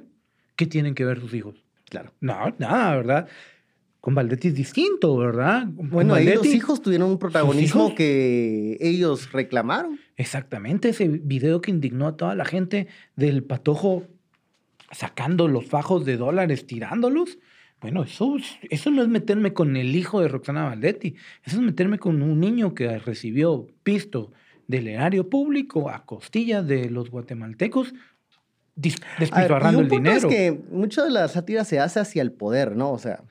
[0.57, 1.55] ¿Qué tienen que ver sus hijos?
[1.88, 2.12] Claro.
[2.21, 3.29] No, nada, ¿verdad?
[4.03, 5.62] Con Valdetti es distinto, ¿verdad?
[5.77, 9.99] Con Bueno, ahí los hijos tuvieron un protagonismo que ellos reclamaron.
[10.17, 14.03] Exactamente, ese video que indignó a toda la gente del patojo
[14.91, 17.38] sacando los fajos de dólares, tirándolos.
[17.81, 21.62] Bueno, eso, es- eso no es meterme con el hijo de Roxana Valdetti, eso es
[21.62, 24.33] meterme con un niño que recibió pisto
[24.67, 27.95] del erario público a costillas de los guatemaltecos,
[28.75, 30.17] despilfarrando el dinero.
[30.29, 32.91] es que mucho de la sátira se hace hacia el poder, ¿no?
[32.91, 33.23] O sea,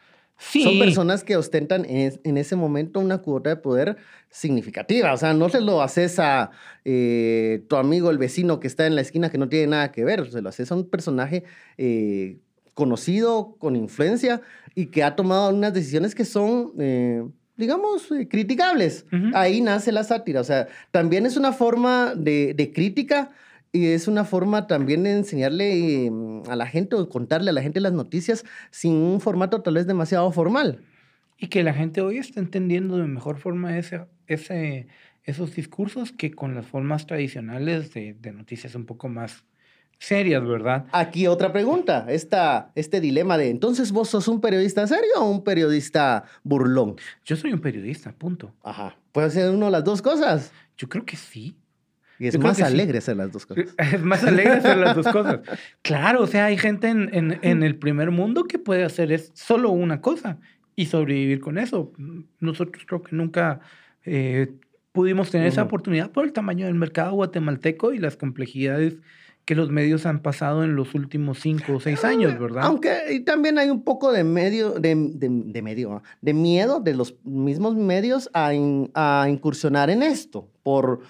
[0.41, 3.97] sí, son personas que ostentan en, es- en ese momento una cuota de poder
[4.29, 5.13] significativa.
[5.13, 6.51] O sea, no se lo haces a
[6.83, 10.03] eh, tu amigo, el vecino que está en la esquina que no tiene nada que
[10.03, 10.29] ver.
[10.31, 11.43] Se lo haces a un personaje
[11.77, 12.37] eh,
[12.73, 14.41] conocido, con influencia
[14.73, 17.23] y que ha tomado unas decisiones que son, eh,
[17.57, 19.05] digamos, criticables.
[19.33, 20.41] Ahí nace la sátira.
[20.41, 23.31] O sea, también es una forma de, de crítica
[23.71, 26.11] y es una forma también de enseñarle eh,
[26.49, 29.87] a la gente o contarle a la gente las noticias sin un formato tal vez
[29.87, 30.83] demasiado formal.
[31.37, 34.87] Y que la gente hoy está entendiendo de mejor forma ese, ese,
[35.23, 39.45] esos discursos que con las formas tradicionales de, de noticias un poco más
[40.01, 40.87] serias, ¿verdad?
[40.91, 45.43] Aquí otra pregunta, esta, este dilema de, entonces vos sos un periodista serio o un
[45.43, 46.95] periodista burlón?
[47.23, 48.51] Yo soy un periodista, punto.
[48.63, 48.97] Ajá.
[49.11, 50.51] ¿Puede ser uno de las dos cosas?
[50.75, 51.55] Yo creo que sí.
[52.23, 52.63] Y es más sí.
[52.63, 53.65] alegre hacer las dos cosas.
[53.93, 55.39] Es más alegre hacer las dos cosas.
[55.81, 59.31] Claro, o sea, hay gente en, en- en el primer mundo que puede hacer es
[59.33, 60.37] solo una cosa
[60.75, 61.91] y sobrevivir con eso.
[62.39, 63.59] Nosotros creo que nunca
[64.05, 64.51] eh,
[64.91, 68.95] pudimos tener esa oportunidad por el tamaño del mercado guatemalteco y las complejidades
[69.45, 72.63] que los medios han pasado en los últimos cinco o seis años, ¿verdad?
[72.63, 76.93] Aunque y también hay un poco de medio, de, de- de medio, de miedo de
[76.93, 81.01] los mismos medios a, in- a incursionar en esto, por,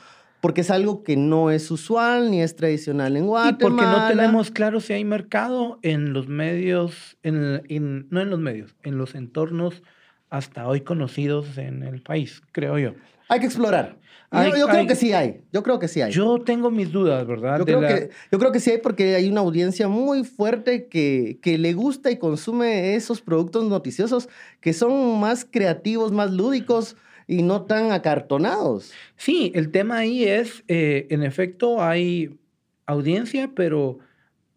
[0.42, 3.58] porque es algo que no es usual ni es tradicional en Y Guatemala.
[3.60, 8.40] porque no tenemos claro si hay mercado en los medios, en, en- no en los
[8.40, 9.84] medios, en los entornos
[10.30, 12.94] hasta hoy conocidos en el país, creo yo.
[13.30, 13.98] Hay que explorar.
[14.34, 15.42] Yo- Hay- yo, creo hay- que sí hay.
[15.52, 16.12] Yo creo que sí hay.
[16.12, 17.60] Yo tengo mis dudas, ¿verdad?
[17.60, 20.88] Yo creo, la- que, yo creo que sí hay porque hay una audiencia muy fuerte
[20.88, 24.30] que, que le gusta y consume esos productos noticiosos
[24.62, 26.96] que son más creativos, más lúdicos
[27.32, 28.92] y no tan acartonados.
[29.16, 32.38] Sí, el tema ahí es, eh, en efecto, hay
[32.86, 34.00] audiencia, pero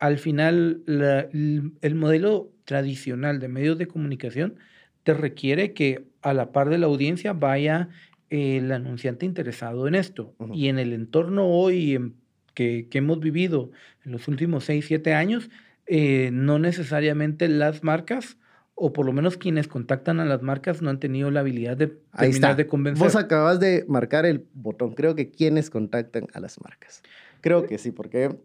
[0.01, 4.57] al final la- el, el modelo tradicional de medios de comunicación
[5.05, 7.91] te requiere que a la par de la audiencia vaya
[8.29, 10.35] el anunciante interesado en esto.
[10.53, 12.17] Y en el entorno hoy en
[12.55, 13.71] que, que hemos vivido
[14.05, 15.49] en los últimos 6, 7 años,
[15.87, 18.37] eh, no necesariamente las marcas,
[18.75, 21.85] o por lo menos quienes contactan a las marcas, no han tenido la habilidad de
[22.13, 22.55] Ahí terminar está.
[22.55, 23.05] de convencer.
[23.05, 24.95] Vos acabas de marcar el botón.
[24.95, 27.03] Creo que quienes contactan a las marcas.
[27.41, 28.37] Creo que sí, porque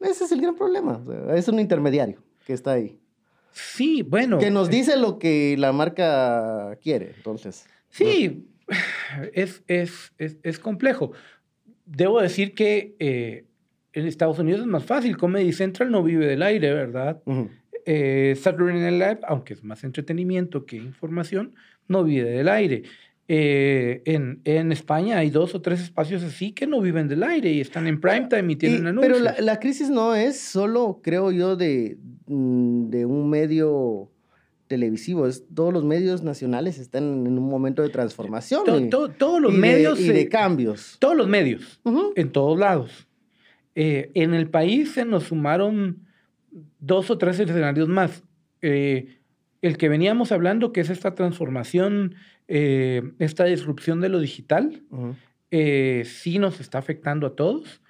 [0.00, 1.02] ese es el gran problema.
[1.06, 2.98] O sea, es un intermediario que está ahí.
[3.52, 4.38] Sí, bueno.
[4.38, 7.12] Que nos dice lo que la marca quiere.
[7.16, 7.66] Entonces.
[7.90, 8.48] Sí,
[9.32, 11.12] es, es, es, es complejo.
[11.86, 13.44] Debo decir que eh,
[13.92, 15.16] en Estados Unidos es más fácil.
[15.16, 17.22] Comedy Central no vive del aire, ¿verdad?
[17.86, 21.54] Eh, Saturday Night Live, aunque es más entretenimiento que información,
[21.88, 22.82] no vive del aire.
[23.28, 27.50] Eh, en, en España hay dos o tres espacios así que no viven del aire
[27.52, 29.12] y están en prime time y tienen Y- anuncios.
[29.18, 34.10] Pero la, la crisis no es solo, creo yo, de, mm, de un medio
[34.66, 35.26] televisivo.
[35.26, 38.64] Es, todos los medios nacionales están en un momento de transformación.
[38.64, 40.00] To- y- to- todos los y de- medios.
[40.00, 40.96] y de, eh, cambios.
[40.98, 41.80] todos los medios.
[41.84, 42.12] Ujú.
[42.16, 43.06] en todos lados.
[43.74, 46.03] Eh, en el país se nos sumaron
[46.78, 48.22] dos o tres escenarios más.
[48.62, 49.18] Eh,
[49.62, 52.16] el que veníamos hablando, que es esta transformación,
[52.48, 54.82] eh, esta disrupción de lo digital,
[55.50, 57.80] eh, sí nos está afectando a todos.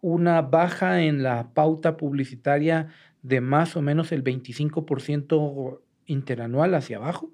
[0.00, 2.88] Una baja en la pauta publicitaria
[3.22, 7.30] de más o menos el 25% interanual hacia abajo.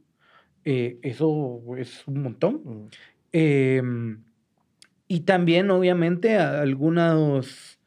[0.65, 2.91] Eso es un montón.
[5.07, 7.79] Y también, obviamente, algunos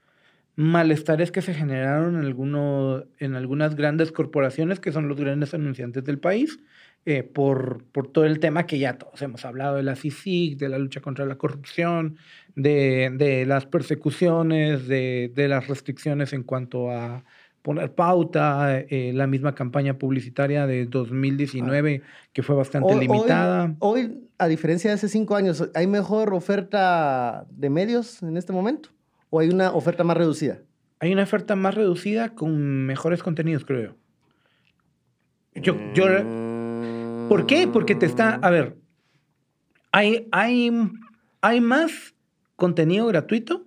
[0.58, 6.04] malestares que se generaron en, alguno- en algunas grandes corporaciones que son los grandes anunciantes
[6.04, 6.60] del país,
[7.06, 10.68] eh, por, por todo el tema que ya todos hemos hablado de la CICIG, de
[10.68, 12.18] la lucha contra la corrupción,
[12.56, 17.24] de, de las persecuciones, de, de las restricciones en cuanto a
[17.62, 22.02] poner pauta, eh, la misma campaña publicitaria de 2019
[22.34, 23.76] que fue bastante Hoy- hoy- limitada.
[23.80, 28.90] Hoy, a diferencia de hace cinco años, ¿hay mejor oferta de medios en este momento?
[29.30, 30.62] ¿O hay una oferta más reducida?
[31.00, 33.96] Hay una oferta más reducida con mejores contenidos, creo
[35.54, 35.62] yo.
[35.62, 36.06] Yo, yo
[37.30, 37.68] ¿Por qué?
[37.68, 38.36] Porque te está.
[38.36, 38.78] A ver,
[39.92, 40.72] hay, hay,
[41.42, 42.16] hay más
[42.56, 43.66] contenido gratuito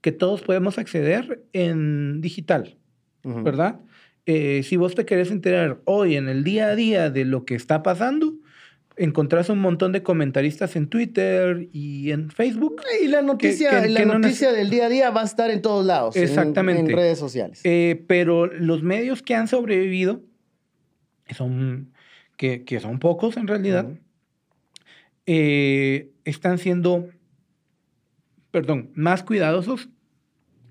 [0.00, 2.76] que todos podemos acceder en digital.
[3.24, 3.80] ¿verdad?
[4.26, 7.54] Eh, si vos te querés enterar hoy en el día a día de lo que
[7.54, 8.34] está pasando,
[8.98, 12.82] encontrás un montón de comentaristas en Twitter y en Facebook.
[13.02, 15.50] Y la noticia, que- la que no noticia del día a día va a estar
[15.50, 16.16] en todos lados.
[16.16, 16.90] en- Exactamente.
[16.90, 17.60] En, redes sociales.
[17.64, 20.22] Eh, pero los medios que han sobrevivido,
[21.24, 21.92] que son,
[22.36, 23.86] que, que son pocos en realidad,
[25.26, 27.08] eh, están siendo,
[28.50, 29.88] perdón, más cuidadosos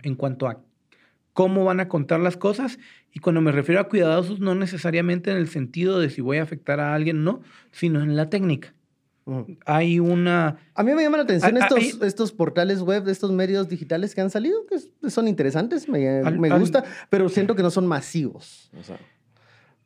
[0.03, 0.63] en cuanto a
[1.33, 2.79] cómo van a contar las cosas.
[3.17, 6.43] Y cuando me refiero a cuidadosos, no necesariamente en el sentido de si voy a
[6.43, 8.75] afectar a alguien no, sino en la técnica.
[9.25, 9.57] Ujú.
[9.65, 10.57] Hay una...
[10.75, 14.13] A mí me llaman la atención Ah, ah, estos, estos portales web, estos medios digitales
[14.13, 17.71] que han salido, que son interesantes, me, Al- me al- gusta, pero siento que no
[17.71, 18.69] son masivos.
[18.79, 18.99] o sea,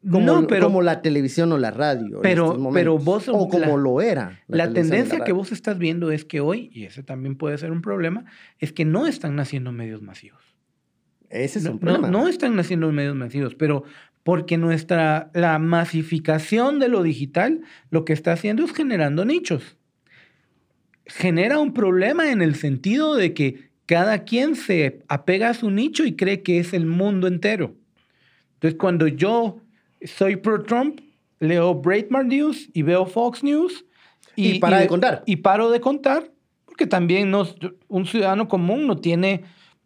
[0.03, 2.17] como, no, pero como la televisión o la radio.
[2.17, 4.41] en Pero- estos pero vos- O como la- lo era.
[4.49, 7.57] la, y tendencia la que vos estás viendo es que hoy, y ese también puede
[7.57, 8.25] ser un problema,
[8.59, 10.41] es que no están naciendo medios masivos.
[11.31, 12.09] Ese es no, un problema.
[12.09, 13.83] no, no están naciendo medios masivos, pero
[14.23, 19.77] porque nuestra, la masificación de lo digital lo que está haciendo es generando nichos.
[21.05, 26.05] Genera un problema en el sentido de que cada quien se apega a su nicho
[26.05, 27.75] y cree que es el mundo entero.
[28.53, 29.59] Entonces, cuando yo
[30.03, 31.01] soy pro Trump,
[31.39, 33.85] leo Breitbart News y veo Fox News.
[34.35, 35.23] Y para de contar.
[35.25, 36.31] Y paro de contar,
[36.65, 37.45] porque también no,
[37.87, 39.43] un ciudadano común no tiene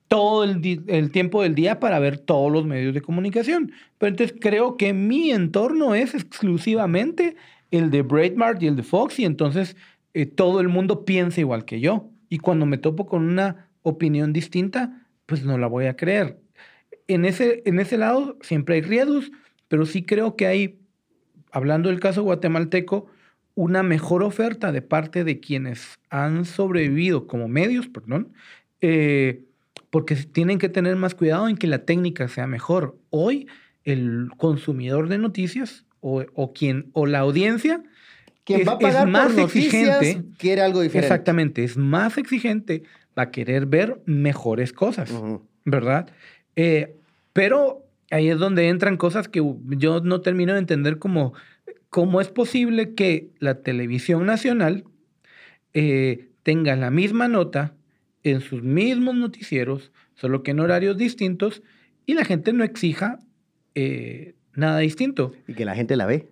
[0.08, 3.72] todo el, el tiempo del día para ver todos los medios de comunicación.
[3.98, 7.36] Pero entonces creo que mi entorno es exclusivamente
[7.72, 9.76] el de Breitbart y el de Fox, y entonces
[10.13, 12.10] eh, todo el mundo piensa igual que yo.
[12.30, 16.39] Y cuando me topo con una opinión distinta, pues no la voy a creer.
[17.08, 19.32] En ese, en ese lado siempre hay riesgos,
[19.68, 20.80] pero sí creo que hay,
[21.52, 23.08] hablando del caso guatemalteco,
[23.56, 28.34] una mejor oferta de parte de quienes han sobrevivido como medios, perdón,
[28.82, 29.44] eh,
[29.95, 32.97] porque tienen que tener más cuidado en que la técnica sea mejor.
[33.12, 33.47] Hoy
[33.86, 37.81] el consumidor de noticias o, o quien o la audiencia
[38.43, 40.38] Quien es- va a es pagar más por noticias exigente.
[40.38, 41.08] quiere algo diferente.
[41.08, 42.84] exactamente es más exigente,
[43.17, 45.13] va a querer ver mejores cosas.
[45.63, 46.10] ¿verdad?
[46.58, 46.97] Eh,
[47.31, 49.41] pero ahí es donde entran cosas que
[49.77, 51.31] yo no termino de entender como
[51.89, 54.84] cómo es posible que la televisión nacional
[55.73, 57.75] eh, tenga la misma nota
[58.25, 61.61] en sus mismos noticieros, solo que en horarios distintos,
[62.05, 63.19] y la gente no exija
[63.75, 66.27] eh, nada distinto Y que la gente la ve.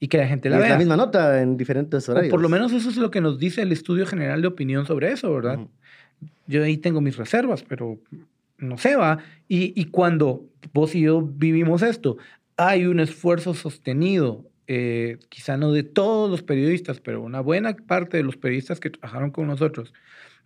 [0.00, 0.72] y que la gente Y la es vea.
[0.72, 2.30] la misma nota en diferentes O horarios.
[2.30, 5.12] por lo menos eso es lo que nos dice el estudio general de opinión sobre
[5.12, 5.58] eso, ¿verdad?
[6.46, 7.98] Yo ahí tengo mis reservas, pero
[8.58, 9.18] no sé, va.
[9.48, 12.16] Y, y cuando vos y yo vivimos esto,
[12.56, 18.16] hay un esfuerzo sostenido, eh, quizá no de todos los periodistas, pero una buena parte
[18.18, 19.92] de los periodistas que trabajaron con nosotros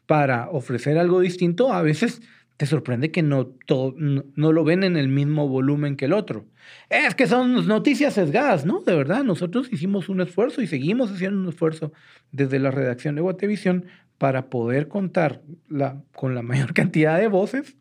[0.06, 2.22] para ofrecer algo distinto, a veces
[2.56, 6.12] te sorprende que no, todo, no, no lo ven en el mismo volumen que el
[6.12, 6.46] otro.
[6.88, 8.80] Es que son noticias sesgadas, ¿no?
[8.80, 11.92] De verdad, nosotros hicimos un esfuerzo y seguimos haciendo un esfuerzo
[12.32, 13.86] desde la redacción de Guatevisión
[14.18, 17.76] para poder contar la, con la mayor cantidad de voces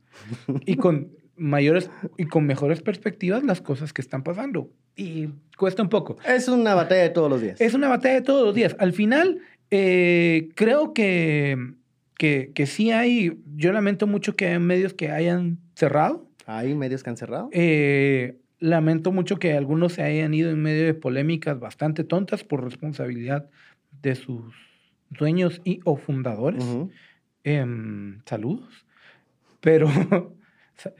[0.65, 4.69] y con mayores y con mejores perspectivas las cosas que están pasando.
[4.95, 6.17] Y cuesta un poco.
[6.25, 7.59] Es una batalla de todos los días.
[7.59, 8.75] Es una batalla de todos los días.
[8.79, 9.39] Al final,
[9.71, 11.73] eh, creo que,
[12.17, 16.27] que, que sí hay, yo lamento mucho que hay medios que hayan cerrado.
[16.45, 17.49] Hay medios que han cerrado.
[17.51, 22.63] Eh, lamento mucho que algunos se hayan ido en medio de polémicas bastante tontas por
[22.63, 23.49] responsabilidad
[24.01, 24.53] de sus
[25.09, 26.63] dueños y o fundadores.
[27.43, 28.85] Em, saludos.
[29.61, 29.87] Pero,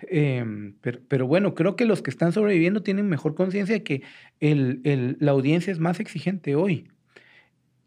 [0.10, 4.02] em, pero, pero bueno, creo que los que están sobreviviendo tienen mejor conciencia de que
[4.40, 6.88] el, el- la audiencia es más exigente hoy.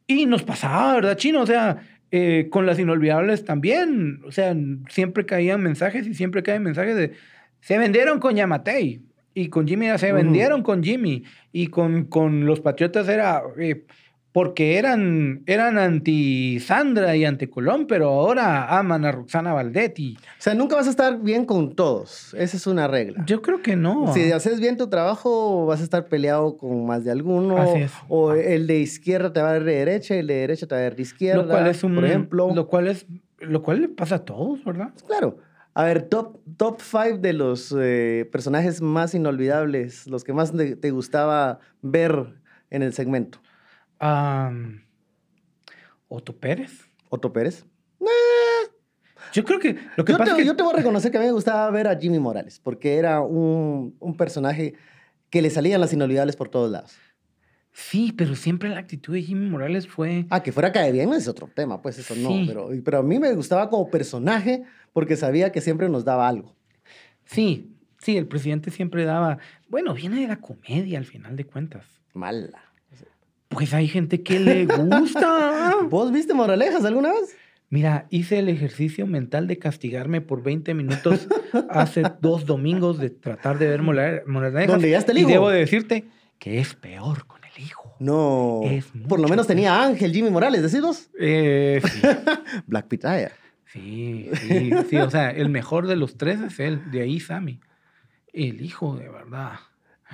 [0.06, 1.42] Y nos pasaba, ¿verdad, Chino?
[1.42, 4.20] O sea, eh, con las inolvidables también.
[4.26, 4.56] O sea,
[4.88, 7.12] siempre caían mensajes y siempre caen mensajes de
[7.60, 9.02] se vendieron con Yamatei.
[9.34, 11.24] Y con Jimmy se vendieron con Jimmy.
[11.52, 13.84] Y con, con los Patriotas era eh,
[14.32, 20.16] porque eran, eran anti Sandra y anti Colón, pero ahora aman a Roxana Valdetti.
[20.16, 22.34] O sea, nunca vas a estar bien con todos.
[22.34, 23.24] Esa es una regla.
[23.26, 24.12] Yo creo que no.
[24.12, 27.56] Si haces bien tu trabajo, vas a estar peleado con más de alguno.
[27.56, 27.92] Así es.
[28.08, 30.80] O el de izquierda te va a ver de derecha el de derecha te va
[30.80, 31.42] a ver de izquierda.
[31.42, 32.54] lo cual es un, por ejemplo.
[32.54, 33.06] Lo cual es,
[33.38, 34.90] lo cual le pasa a todos, ¿verdad?
[35.06, 35.38] Claro.
[35.74, 40.76] A ver, top, top five de los eh, personajes más inolvidables, los que más te,
[40.76, 42.34] te gustaba ver
[42.70, 43.38] en el segmento.
[46.08, 46.88] Otto Pérez.
[47.08, 47.64] Otto Pérez.
[49.32, 51.10] Yo creo que lo que Yo pasa te, es que yo te voy a reconocer
[51.10, 54.74] que a mí me gustaba ver a Jimmy Morales, porque era un, un personaje
[55.28, 56.96] que le salían las inolvidables por todos lados.
[57.72, 61.28] sí, pero siempre la actitud de Jimmy Morales fue Ah, que fuera cae bien es
[61.28, 62.30] otro tema, pues eso no.
[62.46, 64.62] Pero, pero a mí me gustaba como personaje
[64.94, 66.54] porque sabía que siempre nos daba algo.
[67.24, 71.84] sí, sí, el presidente siempre daba, bueno, viene de la comedia al final de cuentas.
[72.14, 72.62] Mala.
[73.48, 75.76] Pues hay gente que le gusta.
[75.90, 77.36] ¿Vos viste Moralejas alguna vez?
[77.70, 81.28] Mira, hice el ejercicio mental de castigarme por 20 minutos
[81.68, 84.66] hace dos domingos de tratar de ver Moralejas.
[84.68, 85.30] Donde ya está el Y hijo.
[85.30, 86.04] debo decirte
[86.38, 87.94] que es peor con el hijo.
[87.98, 88.60] No.
[88.64, 91.10] Es Por lo menos tenía Ángel Jimmy Morales, ¿decís vos?
[91.20, 92.00] Eh, sí,
[92.66, 93.32] Black Pitaya.
[93.66, 94.96] sí, sí, sí.
[94.96, 96.90] O sea, el mejor de los tres es él.
[96.90, 97.60] De ahí Sammy.
[98.32, 99.54] El hijo, de verdad.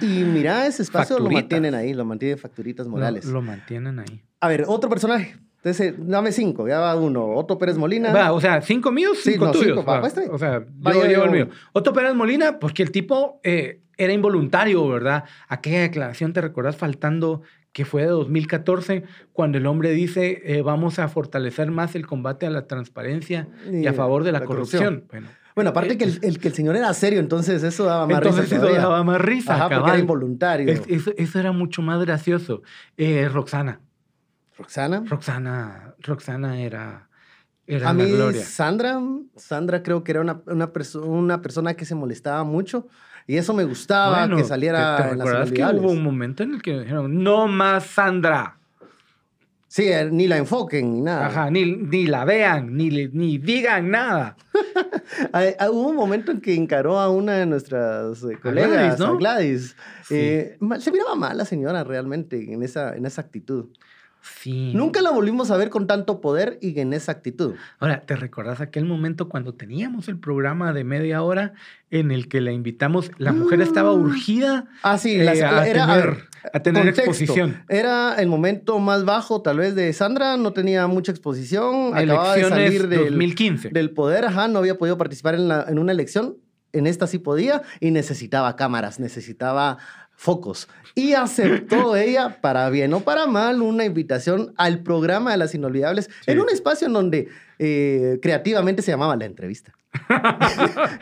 [0.01, 1.43] Y mira, ese espacio lo Facturitas.
[1.43, 3.25] mantienen ahí, lo mantiene Facturitas Morales.
[3.27, 4.23] Lo, lo mantienen ahí.
[4.41, 5.37] A ver, otro personaje.
[5.59, 7.27] Entonces, dame cinco, ya va uno.
[7.35, 8.13] Otto Pérez Molina.
[8.13, 9.69] Va, o sea, cinco míos, Sí, cinco no, tuyos.
[9.69, 10.01] cinco, va, va.
[10.03, 11.49] pues, o sea, Va, yo yo- llevo el mío.
[11.73, 15.25] Otto Pérez Molina, porque el tipo eh, era involuntario, ¿verdad?
[15.49, 16.77] Aquella declaración, ¿te recordás?
[16.77, 17.41] Faltando
[17.73, 22.47] que fue de 2014, cuando el hombre dice, eh, vamos a fortalecer más el combate
[22.47, 24.83] a la transparencia y, Y a favor de la, la corrupción.
[24.85, 25.09] corrupción.
[25.11, 28.17] Bueno, Bueno, aparte que el, el que el señor era serio, entonces eso daba más
[28.19, 28.57] Entonces risa.
[28.57, 30.69] eso daba más risa, Ajá, porque era involuntario.
[30.73, 32.63] Es- eso, eso era mucho más gracioso.
[32.97, 33.81] Eh, Roxana.
[34.59, 35.03] Roxana.
[35.07, 35.95] Roxana.
[36.01, 37.09] Roxana era.
[37.67, 38.43] Era A mí, gloria.
[38.45, 39.01] Sandra,
[39.37, 42.89] Sandra creo que era una, una, perso- una persona que se molestaba mucho
[43.27, 46.43] y eso me gustaba Bueno, que saliera ¿te, te en las que hubo un momento
[46.43, 48.59] en el que dijeron, no más Sandra?
[49.75, 51.27] Sí, eh, ni la enfoquen ni nada.
[51.27, 54.37] Ajá, ni, ni la vean, ni, ni digan nada.
[55.69, 59.17] Hubo un momento en que encaró a una de nuestras eh, colegas, Gladys, ¿no?
[59.17, 59.77] Gladys.
[60.05, 60.15] Sí.
[60.15, 63.71] Eh, se miraba mal la señora realmente en esa, en esa actitud.
[64.41, 64.73] Sí.
[64.75, 67.55] Nunca la volvimos a ver con tanto poder y en esa actitud.
[67.79, 71.53] Ahora, ¿te recordás aquel momento cuando teníamos el programa de media hora
[71.91, 73.11] en el que la invitamos?
[73.19, 77.01] La mujer estaba urgida Ah, sí, eh, a, era tener, ver, a tener contexto.
[77.11, 77.65] exposición.
[77.69, 80.37] Era el momento más bajo, tal vez, de Sandra.
[80.39, 81.95] No tenía mucha exposición.
[81.95, 83.69] Acababa de Elecciones salir del, 2015.
[83.71, 84.25] del poder.
[84.25, 86.39] Ajá, no había podido participar en, la- en una elección.
[86.73, 89.79] En esta sí podía y necesitaba cámaras, necesitaba
[90.17, 90.69] focos.
[90.95, 96.09] Y aceptó ella, para bien o para mal, una invitación al programa de las inolvidables
[96.27, 99.73] en un espacio en donde eh, creativamente se llamaba La Entrevista.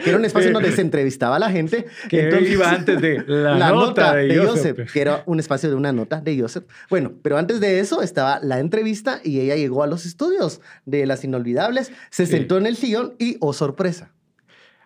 [0.04, 1.86] que era un espacio donde se entrevistaba a la gente.
[2.10, 4.92] Que iba antes de la nota de Joseph.
[4.92, 6.64] que era un espacio de una nota de Joseph.
[6.90, 11.06] Bueno, pero antes de eso estaba la entrevista y ella llegó a los estudios de
[11.06, 12.32] Las Inolvidables, se Sí.
[12.32, 14.12] sentó en el sillón y, oh sorpresa,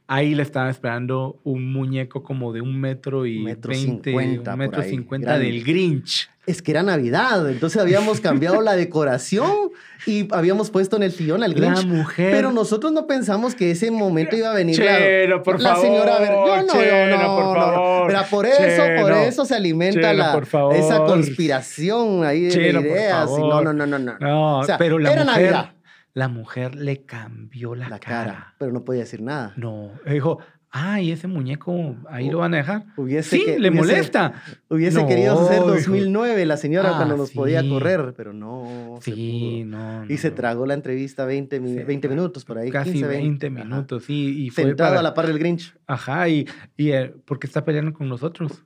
[0.08, 4.58] Ahí le estaba esperando un muñeco como de un metro y Metro veinte, cincuenta un
[4.58, 6.30] por metro cincuenta del Grinch.
[6.46, 9.50] es que era Navidad, entonces habíamos cambiado la decoración
[10.06, 11.86] y habíamos puesto en el sillón al La Grinch.
[11.86, 12.30] mujer.
[12.30, 14.76] Pero nosotros no pensamos que ese momento iba a venir.
[14.76, 18.24] Chelo, la, por la favor, señora, a ver, yo no, no, por no, no.
[18.30, 20.76] por eso, por eso se alimenta la, por favor.
[20.76, 23.28] esa conspiración ahí de por ideas.
[23.36, 24.18] y no, no, no, no, no.
[24.20, 25.72] No, O sea, pero la era mujer, Navidad.
[26.16, 28.24] La mujer le cambió la, La cara.
[28.24, 29.52] cara, pero no podía decir nada.
[29.56, 30.38] No, dijo,
[30.78, 32.84] ay, ese muñeco, ahí lo van a dejar.
[32.96, 34.32] Hubiese sí, que- le hubiese- molesta.
[34.68, 35.72] Hubiese No, querido hacer dijo.
[35.72, 40.30] 2009 la señora Ah, cuando nos podía correr, pero no Sí, no, no, Y se
[40.30, 41.82] tragó la entrevista 20, mi- Sí.
[41.84, 42.70] 20 minutos por ahí.
[42.70, 43.64] Casi 15, 20 Ajá.
[43.64, 44.44] minutos, sí.
[44.46, 45.74] Y fue Sentado para- a la par del Grinch.
[45.86, 46.46] Ajá, y,
[46.76, 48.62] y eh, porque está peleando con nosotros.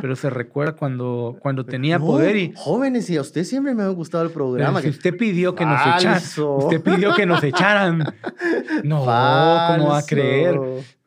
[0.00, 3.84] Pero se recuerda cuando, cuando tenía No, poder y Jóvenes, y a usted siempre me
[3.84, 4.80] ha gustado el programa.
[4.80, 6.20] si que- usted pidió que nos echaran.
[6.58, 8.02] Usted pidió que nos echaran.
[8.84, 10.58] No, ¿cómo va a creer?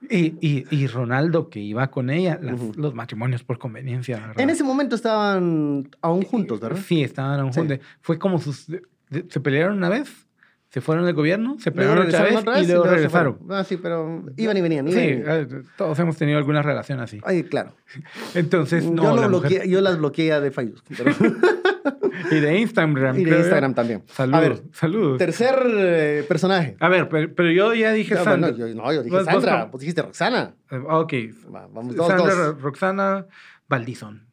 [0.09, 4.17] Y, y, y Ronaldo, que iba con ella, las- los matrimonios por conveniencia.
[4.19, 4.39] ¿verdad?
[4.39, 6.79] En ese momento estaban aún juntos, ¿verdad?
[6.85, 7.59] Sí, estaban aún Sí.
[7.61, 7.79] juntos.
[8.01, 8.67] Fue como sus.
[9.29, 10.26] se pelearon una vez,
[10.70, 13.38] se fueron del gobierno, se pelearon otra vez, y luego regresaron.
[13.38, 13.57] fueron.
[13.59, 14.88] Ah, sí, pero iban y venían.
[14.88, 15.61] Sí, iban y venían.
[15.61, 17.20] eh, todos hemos tenido alguna relación así.
[17.24, 17.72] Ay, claro.
[18.36, 20.84] Entonces, no, yo, la mujer- bloqueé- yo las bloqueé de Facebook.
[20.97, 21.11] pero-
[22.32, 23.18] Y de Instagram.
[23.20, 23.38] y de.
[23.38, 24.03] Instagram también.
[24.07, 24.38] Saludos.
[24.38, 25.18] A ver, saludos.
[25.20, 26.76] tercer eh, personaje.
[26.80, 28.49] A ver, pero, pero yo ya dije No, Sandra.
[28.51, 29.72] bueno, yo, no, yo dije Vos- vos Sandra, no.
[29.72, 30.55] pues dijiste Roxana.
[30.72, 31.13] Eh, Ok.
[31.53, 32.61] Va, vamos, dos, Sandra, dos.
[32.61, 33.26] Roxana,
[33.70, 34.26] Valdizón.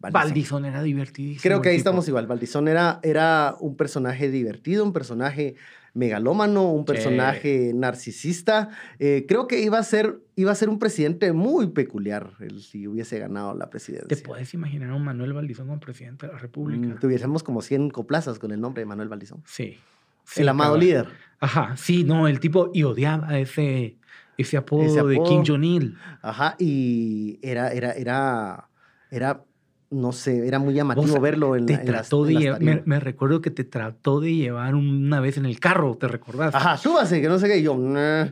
[0.00, 0.64] Valdizón.
[0.64, 1.42] Era divertidísimo.
[1.42, 1.88] Creo que ahí tipo.
[1.88, 2.26] estamos igual.
[2.26, 5.56] Valdizón era, era un personaje divertido, un personaje
[5.94, 6.92] megalómano, un Sí.
[6.92, 8.68] personaje narcisista.
[9.00, 12.86] Eh, creo que iba a, ser, iba a ser un presidente muy peculiar el, si
[12.86, 14.06] hubiese ganado la presidencia.
[14.06, 16.86] ¿Te puedes imaginar a un Manuel Valdizón como presidente de la República?
[16.94, 19.42] Mm, tuviésemos como 100 coplazas con el nombre de Manuel Valdizón.
[19.46, 19.78] Sí.
[20.24, 21.08] Sí, el amado líder.
[21.40, 23.96] Ajá, sí, no, el tipo y odiaba ese,
[24.36, 25.22] ese apodo, Ese de.
[25.22, 25.96] Kim Jong-il.
[26.20, 28.68] Ajá, y era, era, era,
[29.10, 29.42] era,
[29.90, 32.34] no sé, era muy llamativo Vos, verlo en, Te la- en las, trató de en
[32.34, 35.96] las llevar, me, me recuerdo que te trató de llevar una vez en el carro,
[35.98, 36.54] ¿te recordás?
[36.54, 37.58] Ajá, súbase, que no sé qué.
[37.58, 38.26] Y yo, "Nah".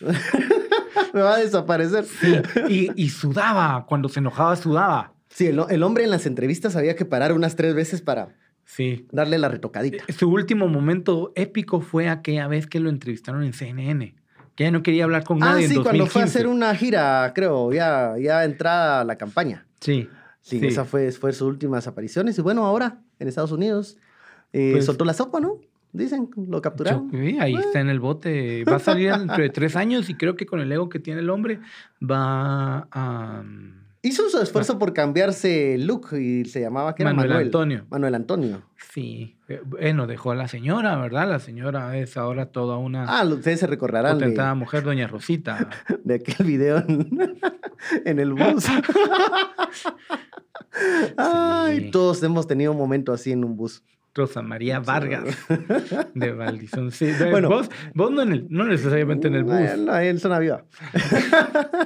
[1.12, 2.04] me va a desaparecer.
[2.04, 2.34] Sí,
[2.68, 5.12] y, y sudaba, cuando se enojaba sudaba.
[5.28, 8.28] Sí, el, el hombre en las entrevistas había que parar unas tres veces para
[8.64, 9.06] Sí.
[9.12, 10.04] darle la retocadita.
[10.16, 14.14] Su último momento épico fue aquella vez que lo entrevistaron en CNN,
[14.54, 16.38] que ya no quería hablar con Ah, nadie sí, en cuando fue a 2015.
[16.38, 19.66] hacer una gira, creo, ya, ya entrada a la campaña.
[19.80, 20.08] Sí.
[20.44, 20.66] Sí, Sí.
[20.66, 22.36] esa fue, fue sus últimas apariciones.
[22.38, 23.96] Y bueno, ahora en Estados Unidos
[24.52, 25.58] eh, Pues- soltó la sopa, ¿no?
[25.92, 27.08] Dicen, lo capturaron.
[27.10, 28.64] sí, ahí está en el bote.
[28.64, 31.20] Va a salir dentro de tres años y creo que con el ego que tiene
[31.20, 31.60] el hombre
[32.02, 33.40] va a...
[33.42, 37.86] um, Hizo su esfuerzo por cambiarse look y se llamaba que era Manuel Manuel, Antonio.
[37.90, 38.62] Manuel Antonio.
[38.92, 39.36] Sí.
[39.48, 41.28] Eh, Bueno, dejó a la señora, ¿verdad?
[41.28, 45.70] La señora es ahora toda una Ah, ustedes se recordarán de, potentada mujer, doña Rosita.
[46.04, 47.38] de aquel video en,
[48.04, 48.66] en el bus.
[51.16, 51.90] Ay, Sí.
[51.90, 53.82] todos hemos tenido un momento así en un bus.
[54.14, 55.24] Rosa María Vargas
[56.14, 56.90] de Valdizón.
[56.92, 57.48] Sí, de- Bueno.
[57.48, 59.54] vos, vos no, en el- no necesariamente en el bus.
[59.78, 60.64] No, en zona viva.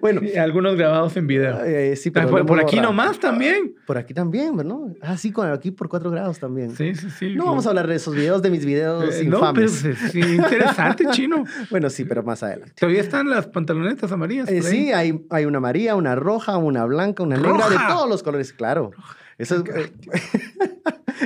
[0.00, 1.64] Bueno, algunos grabados en video.
[1.64, 3.74] eh, sí, Ah, pero por, aquí nomás también.
[3.86, 4.94] Por aquí también, ¿no?
[5.02, 6.76] Ah, sí, con- aquí por cuatro grados también.
[6.76, 7.34] Sí, sí, sí.
[7.34, 9.98] No vamos a hablar de esos videos, de mis videos Eh, No, pero infames.
[10.12, 11.44] sí, interesante, chino.
[11.70, 12.72] Bueno, sí, pero más adelante.
[12.78, 14.48] Todavía están las pantalonetas amarillas.
[14.48, 18.22] Eh, sí, hay, hay una amarilla, una roja, una blanca, una negra, de todos los
[18.22, 18.92] colores, claro.
[19.38, 19.92] Eso es, eh,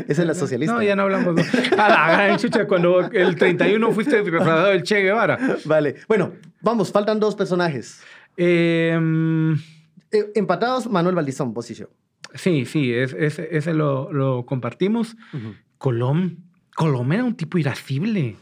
[0.08, 0.74] esa es la socialista.
[0.74, 1.34] No, ya no hablamos.
[1.34, 1.42] no.
[1.82, 5.38] A la gran chucha, cuando el 31 fuiste disfrazado del Che Guevara.
[5.64, 5.96] Vale.
[6.08, 8.02] Bueno, vamos, faltan dos personajes.
[8.36, 9.52] Eh, mm,
[10.14, 11.86] Eh, empatados, Manuel Valdizón, vos y yo.
[12.34, 15.16] sí, sí, es- es- ese lo, lo compartimos.
[15.78, 16.36] Colom,
[16.76, 18.36] Colom era un tipo irascible.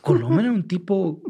[0.00, 1.20] Colom era un tipo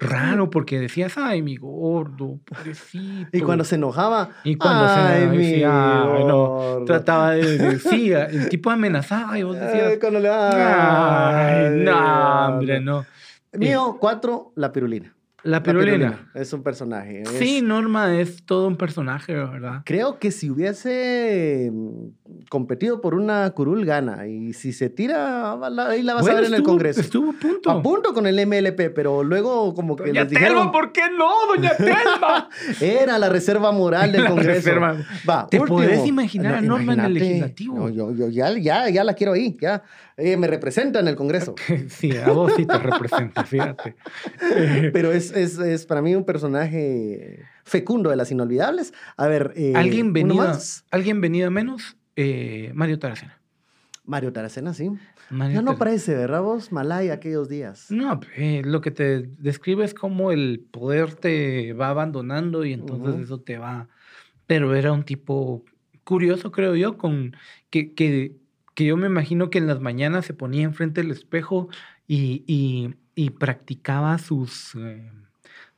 [0.00, 3.36] raro porque decías, ay, mi gordo, pobrecito.
[3.36, 4.30] Y cuando se enojaba.
[4.44, 6.77] Y cuando ay, se mi decía, ay, no.
[6.88, 12.46] Trataba de decir, el tipo amenazaba y vos Ay, decías, cuando le ay, no, gordo.
[12.54, 13.06] hombre, no.
[13.52, 15.14] Mío, cuatro, la pirulina.
[15.44, 16.30] La La pirulina.
[16.34, 17.22] Es un personaje.
[17.22, 19.82] es- Sí, Norma es todo un personaje, ¿verdad?
[19.84, 22.08] Creo que si hubiese mm,
[22.50, 24.26] competido por una curul, gana.
[24.26, 27.00] Y si se tira, ahí la vas a ver en el Congreso.
[27.00, 27.70] Estuvo a punto.
[27.70, 30.56] A punto con el MLP, pero luego como que Doña les dijeron...
[30.56, 32.48] Telma, ¿por qué no, doña Telma?
[32.80, 34.54] Era la reserva moral del La Congreso.
[34.54, 34.96] reserva.
[35.28, 35.78] Va, ¿Te último.
[35.78, 37.76] podés imaginar a Norma en el legislativo?
[37.78, 39.56] No, yo, yo ya, ya, ya la quiero ahí.
[39.60, 39.82] Ya
[40.20, 41.54] Eh, me representa en el Congreso.
[41.86, 43.94] Sí, a vos sí te representa, fíjate.
[44.92, 48.92] Pero es, es, es para mí un personaje fecundo de las inolvidables.
[49.16, 50.84] A ver, eh, ¿Alguien más.
[50.90, 51.96] ¿Alguien venido a menos?
[52.16, 53.40] Eh, Mario Taracena.
[54.04, 54.90] Mario Taracena, sí.
[55.30, 56.72] Mario Ya no parece, ¿verdad vos?
[56.72, 57.90] Malay aquellos días.
[57.90, 63.20] No, eh, lo que te describe es cómo el poder te va abandonando y entonces
[63.20, 63.88] eso te va...
[64.46, 65.64] Pero era un tipo
[66.04, 67.36] curioso, creo yo, con
[67.68, 68.34] que, que,
[68.74, 71.68] que yo me imagino que en las mañanas se ponía enfrente del espejo
[72.06, 75.10] y, y, y practicaba sus, eh,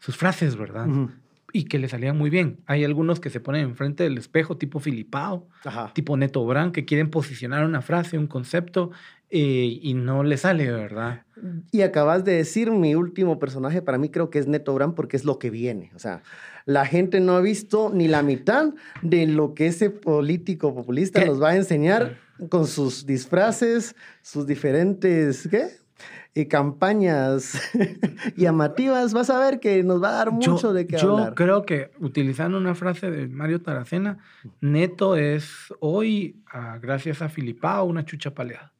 [0.00, 0.88] sus frases, ¿verdad?
[1.52, 2.58] Y que le salían muy bien.
[2.66, 5.92] Hay algunos que se ponen enfrente del espejo, tipo Filipao, Ajá.
[5.94, 8.90] tipo Neto Brand, que quieren posicionar una frase, un concepto,
[9.30, 11.22] eh, y no le sale, ¿verdad?
[11.70, 15.16] Y acabas de decir mi último personaje, para mí creo que es Neto Brand porque
[15.16, 15.92] es lo que viene.
[15.94, 16.22] O sea,
[16.66, 18.72] la gente no ha visto ni la mitad
[19.02, 21.26] de lo que ese político populista ¿Qué?
[21.26, 22.16] nos va a enseñar
[22.48, 25.79] con sus disfraces, sus diferentes, ¿qué?
[26.34, 27.60] Y campañas
[28.36, 29.12] llamativas.
[29.12, 31.34] Vas a ver que nos va a dar mucho yo, de qué yo hablar.
[31.34, 34.18] creo que utilizando una frase de Mario Taracena,
[34.60, 38.72] Neto es hoy, ah, gracias a Filipao, una chucha paleada.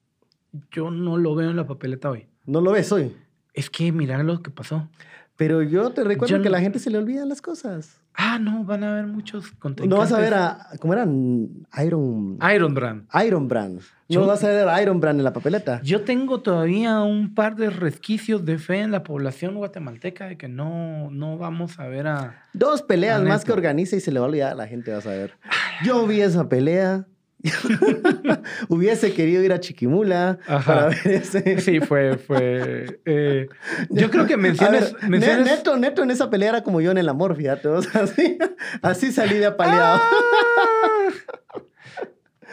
[0.71, 2.27] Yo no lo veo en la papeleta hoy.
[2.47, 3.17] No lo ves hoy.
[3.53, 4.89] Es que mirar lo que pasó.
[5.41, 7.99] Pero yo te recuerdo Yo que no- la gente se le olvidan las cosas.
[8.13, 9.89] Ah, no, van a haber muchos contenidos.
[9.89, 11.49] No vas a ver a, ¿cómo eran?
[11.83, 12.39] Iron...
[12.55, 13.07] Iron Brand.
[13.25, 13.81] Iron Brand.
[14.11, 15.81] No vas a ver a Iron Brand en la papeleta.
[15.83, 20.49] Yo tengo todavía un par de resquicios de fe en la población guatemalteca de que
[20.49, 22.45] no, no vamos a ver a...
[22.53, 25.07] Dos peleas más que organiza y se le va a olvidar a la gente, vas
[25.07, 25.33] a ver.
[25.83, 27.07] Yo vi esa pelea.
[28.69, 30.65] Hubiese querido ir a Chiquimula Ajá.
[30.75, 31.61] para ver ese.
[31.61, 32.17] Sí, fue...
[32.19, 33.49] fue eh,
[33.91, 34.93] yo creo que menciones...
[35.01, 37.69] ver, menciones- Ne- Neto, Neto en esa pelea era como yo en el amor, fíjate.
[37.69, 38.39] o sea, así,
[38.83, 40.01] así salí de apaleado.
[40.03, 40.11] Ah.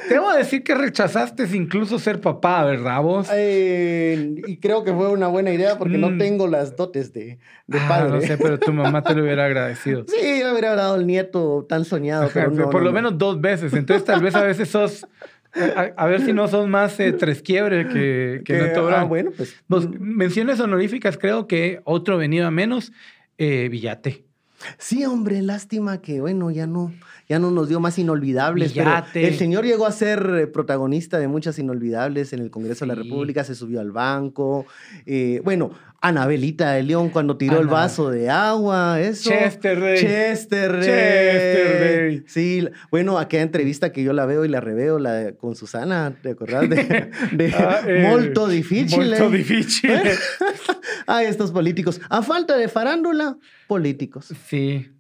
[0.10, 3.28] Debo decir que rechazaste incluso ser papá, ¿verdad vos?
[3.34, 6.18] Eh, y creo que fue una buena idea porque no Mm.
[6.18, 8.10] tengo las dotes de, de Ah, padre.
[8.12, 10.06] no sé, pero tu mamá te lo hubiera agradecido.
[10.08, 12.96] Sí, yo hubiera dado el nieto tan soñado, pero no, Por no, lo no.
[12.96, 13.74] menos dos veces.
[13.74, 15.08] Entonces, tal vez a veces sos.
[15.76, 18.88] A, a ver si no sos más eh, tres quiebre que, que, Que, Neto ah,
[18.90, 19.08] Brand.
[19.10, 19.56] bueno, pues.
[19.68, 22.92] Vos, menciones honoríficas, creo que otro venido a menos,
[23.40, 24.26] eh, Villate.
[24.78, 26.92] Sí, hombre, lástima que, bueno, ya no,
[27.30, 28.74] ya no nos dio más inolvidables.
[28.74, 32.90] Pero el señor llegó a ser eh, protagonista de muchas inolvidables en el Congreso de
[32.90, 32.96] la.
[32.96, 34.66] República, se subió al banco.
[35.06, 39.30] eh, bueno, Anabelita de León cuando tiró el vaso de agua, eso.
[39.32, 40.00] Chester Rey.
[40.00, 40.82] Chester Rey.
[40.86, 42.24] Chester Rey.
[42.28, 46.14] Sí, bueno, aquella entrevista que yo la veo y la reveo la de- con Susana,
[46.22, 46.70] ¿te acordás?
[46.70, 49.08] De, de Ah, eh, Molto Difficile.
[49.18, 50.12] Molto difficile.
[51.08, 52.00] Ay, estos políticos.
[52.10, 53.38] A falta de farándula,
[53.68, 54.34] políticos.
[54.48, 54.92] Sí.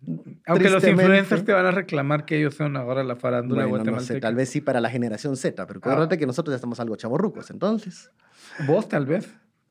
[0.47, 3.91] Aunque los influencers te van a reclamar que ellos son ahora la farándula Bueno, no
[3.91, 4.13] guatemalteca.
[4.15, 5.89] sé, tal vez sí para la generación Z, pero Ah.
[5.91, 8.09] acuérdate que nosotros ya estamos algo chavorrucos, entonces.
[8.65, 9.27] Vos, tal vez.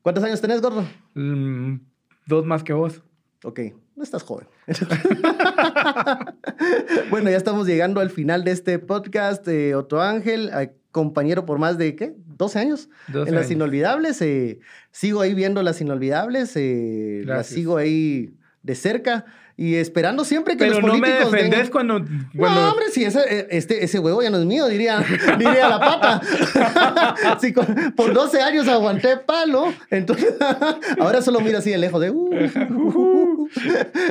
[0.07, 0.85] ¿Cuántos años tenés, gordo?
[1.15, 1.81] Mm,
[2.27, 3.01] dos más que vos.
[3.43, 3.59] Ok,
[3.93, 4.47] no estás joven.
[7.09, 9.45] bueno, ya estamos llegando al final de este podcast.
[9.49, 10.49] Eh, Otto Ángel,
[10.91, 12.15] compañero por más de, ¿qué?
[12.37, 12.89] ¿12 años?
[13.09, 13.51] 12 en Las años.
[13.51, 14.21] Inolvidables.
[14.21, 16.53] eh, sigo ahí viendo Las Inolvidables.
[16.55, 18.33] eh, las sigo ahí
[18.63, 19.25] de cerca
[19.59, 22.05] y esperando siempre que Pero los no me políticos den- defendés cuando,
[22.37, 25.03] cuando No, hombre, si ese, eh, este, ese huevo ya no es mío, diría,
[25.39, 26.21] diría la pata.
[27.41, 30.35] Si con- por 12 años aguanté palo, entonces
[30.99, 32.11] ahora solo miro así de lejos de...
[32.11, 33.49] "Uh, uh, uh, uh".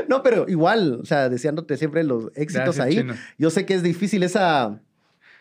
[0.09, 2.97] no, pero igual, o sea, deseándote siempre los éxitos Gracias, ahí.
[2.97, 3.15] Chino.
[3.39, 4.81] Yo sé que es difícil esa,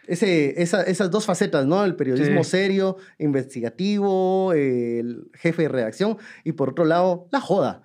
[0.06, 1.84] ese, esa- esas dos facetas, ¿no?
[1.84, 2.51] El periodismo Sí.
[2.51, 7.82] serio, investigativo, el jefe de redacción y por otro lado, la joda.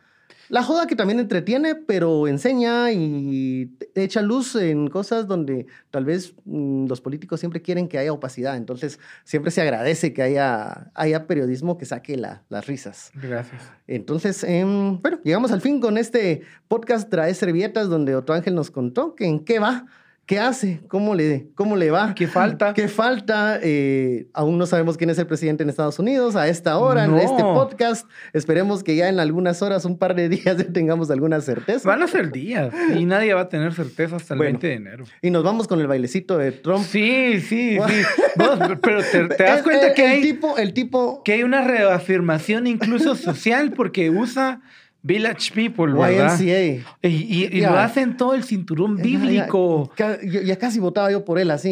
[0.51, 6.35] La joda que también entretiene, pero enseña y echa luz en cosas donde tal vez
[6.45, 8.57] mm, los políticos siempre quieren que haya opacidad.
[8.57, 13.13] Entonces, siempre se agradece que haya, haya periodismo que saque la- las risas.
[13.15, 13.63] Gracias.
[13.87, 18.71] Entonces, em, bueno, llegamos al fin con este podcast Trae Servietas, donde Otto Ángel nos
[18.71, 19.87] contó que en qué va,
[20.31, 22.15] qué hace, cómo le, cómo le va.
[22.15, 22.73] ¿Qué falta?
[22.73, 23.59] ¿Qué falta?
[23.61, 27.17] Eh, aún no sabemos quién es el presidente en Estados Unidos a esta hora, No.
[27.19, 28.07] en este podcast.
[28.33, 31.89] Esperemos que ya en algunas horas, un par de días, ya tengamos alguna certeza.
[31.89, 34.53] Van a ser días y nadie va a tener certeza hasta el Bueno.
[34.61, 35.05] 20 de enero.
[35.21, 36.85] Y nos vamos con el bailecito de Trump.
[36.85, 37.79] Sí, sí, sí.
[38.37, 41.33] Vos, pero te, te das El- cuenta el- que el hay, tipo, el tipo que
[41.33, 44.61] hay una reafirmación incluso social porque usa
[45.03, 46.39] Village People, ¿verdad?
[46.39, 46.85] YMCA.
[47.03, 47.71] Y, y- y Ya.
[47.71, 49.91] lo hacen todo el cinturón bíblico.
[49.97, 51.71] Ya, ya- ya- ya casi votaba yo por él así.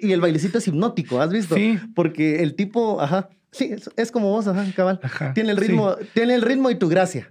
[0.00, 1.54] Y el bailecito es hipnótico, ¿has visto?
[1.54, 1.78] Sí.
[1.94, 3.28] Porque el tipo, ajá.
[3.50, 4.98] Sí, es, es como vos, ajá, cabal.
[5.02, 7.30] Ajá, Tiene el ritmo, tiene el ritmo y tu gracia.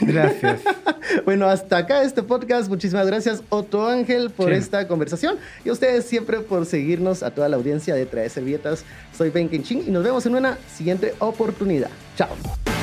[0.00, 0.60] Gracias.
[1.24, 2.68] Bueno, hasta acá este podcast.
[2.68, 4.54] Muchísimas gracias, Otto Ángel, por Sí.
[4.56, 5.36] esta conversación.
[5.64, 8.84] Y a ustedes siempre por seguirnos a toda la audiencia de Trae Servietas.
[9.16, 11.90] Soy Ben Kenching y nos vemos en una siguiente oportunidad.
[12.16, 12.75] Chao.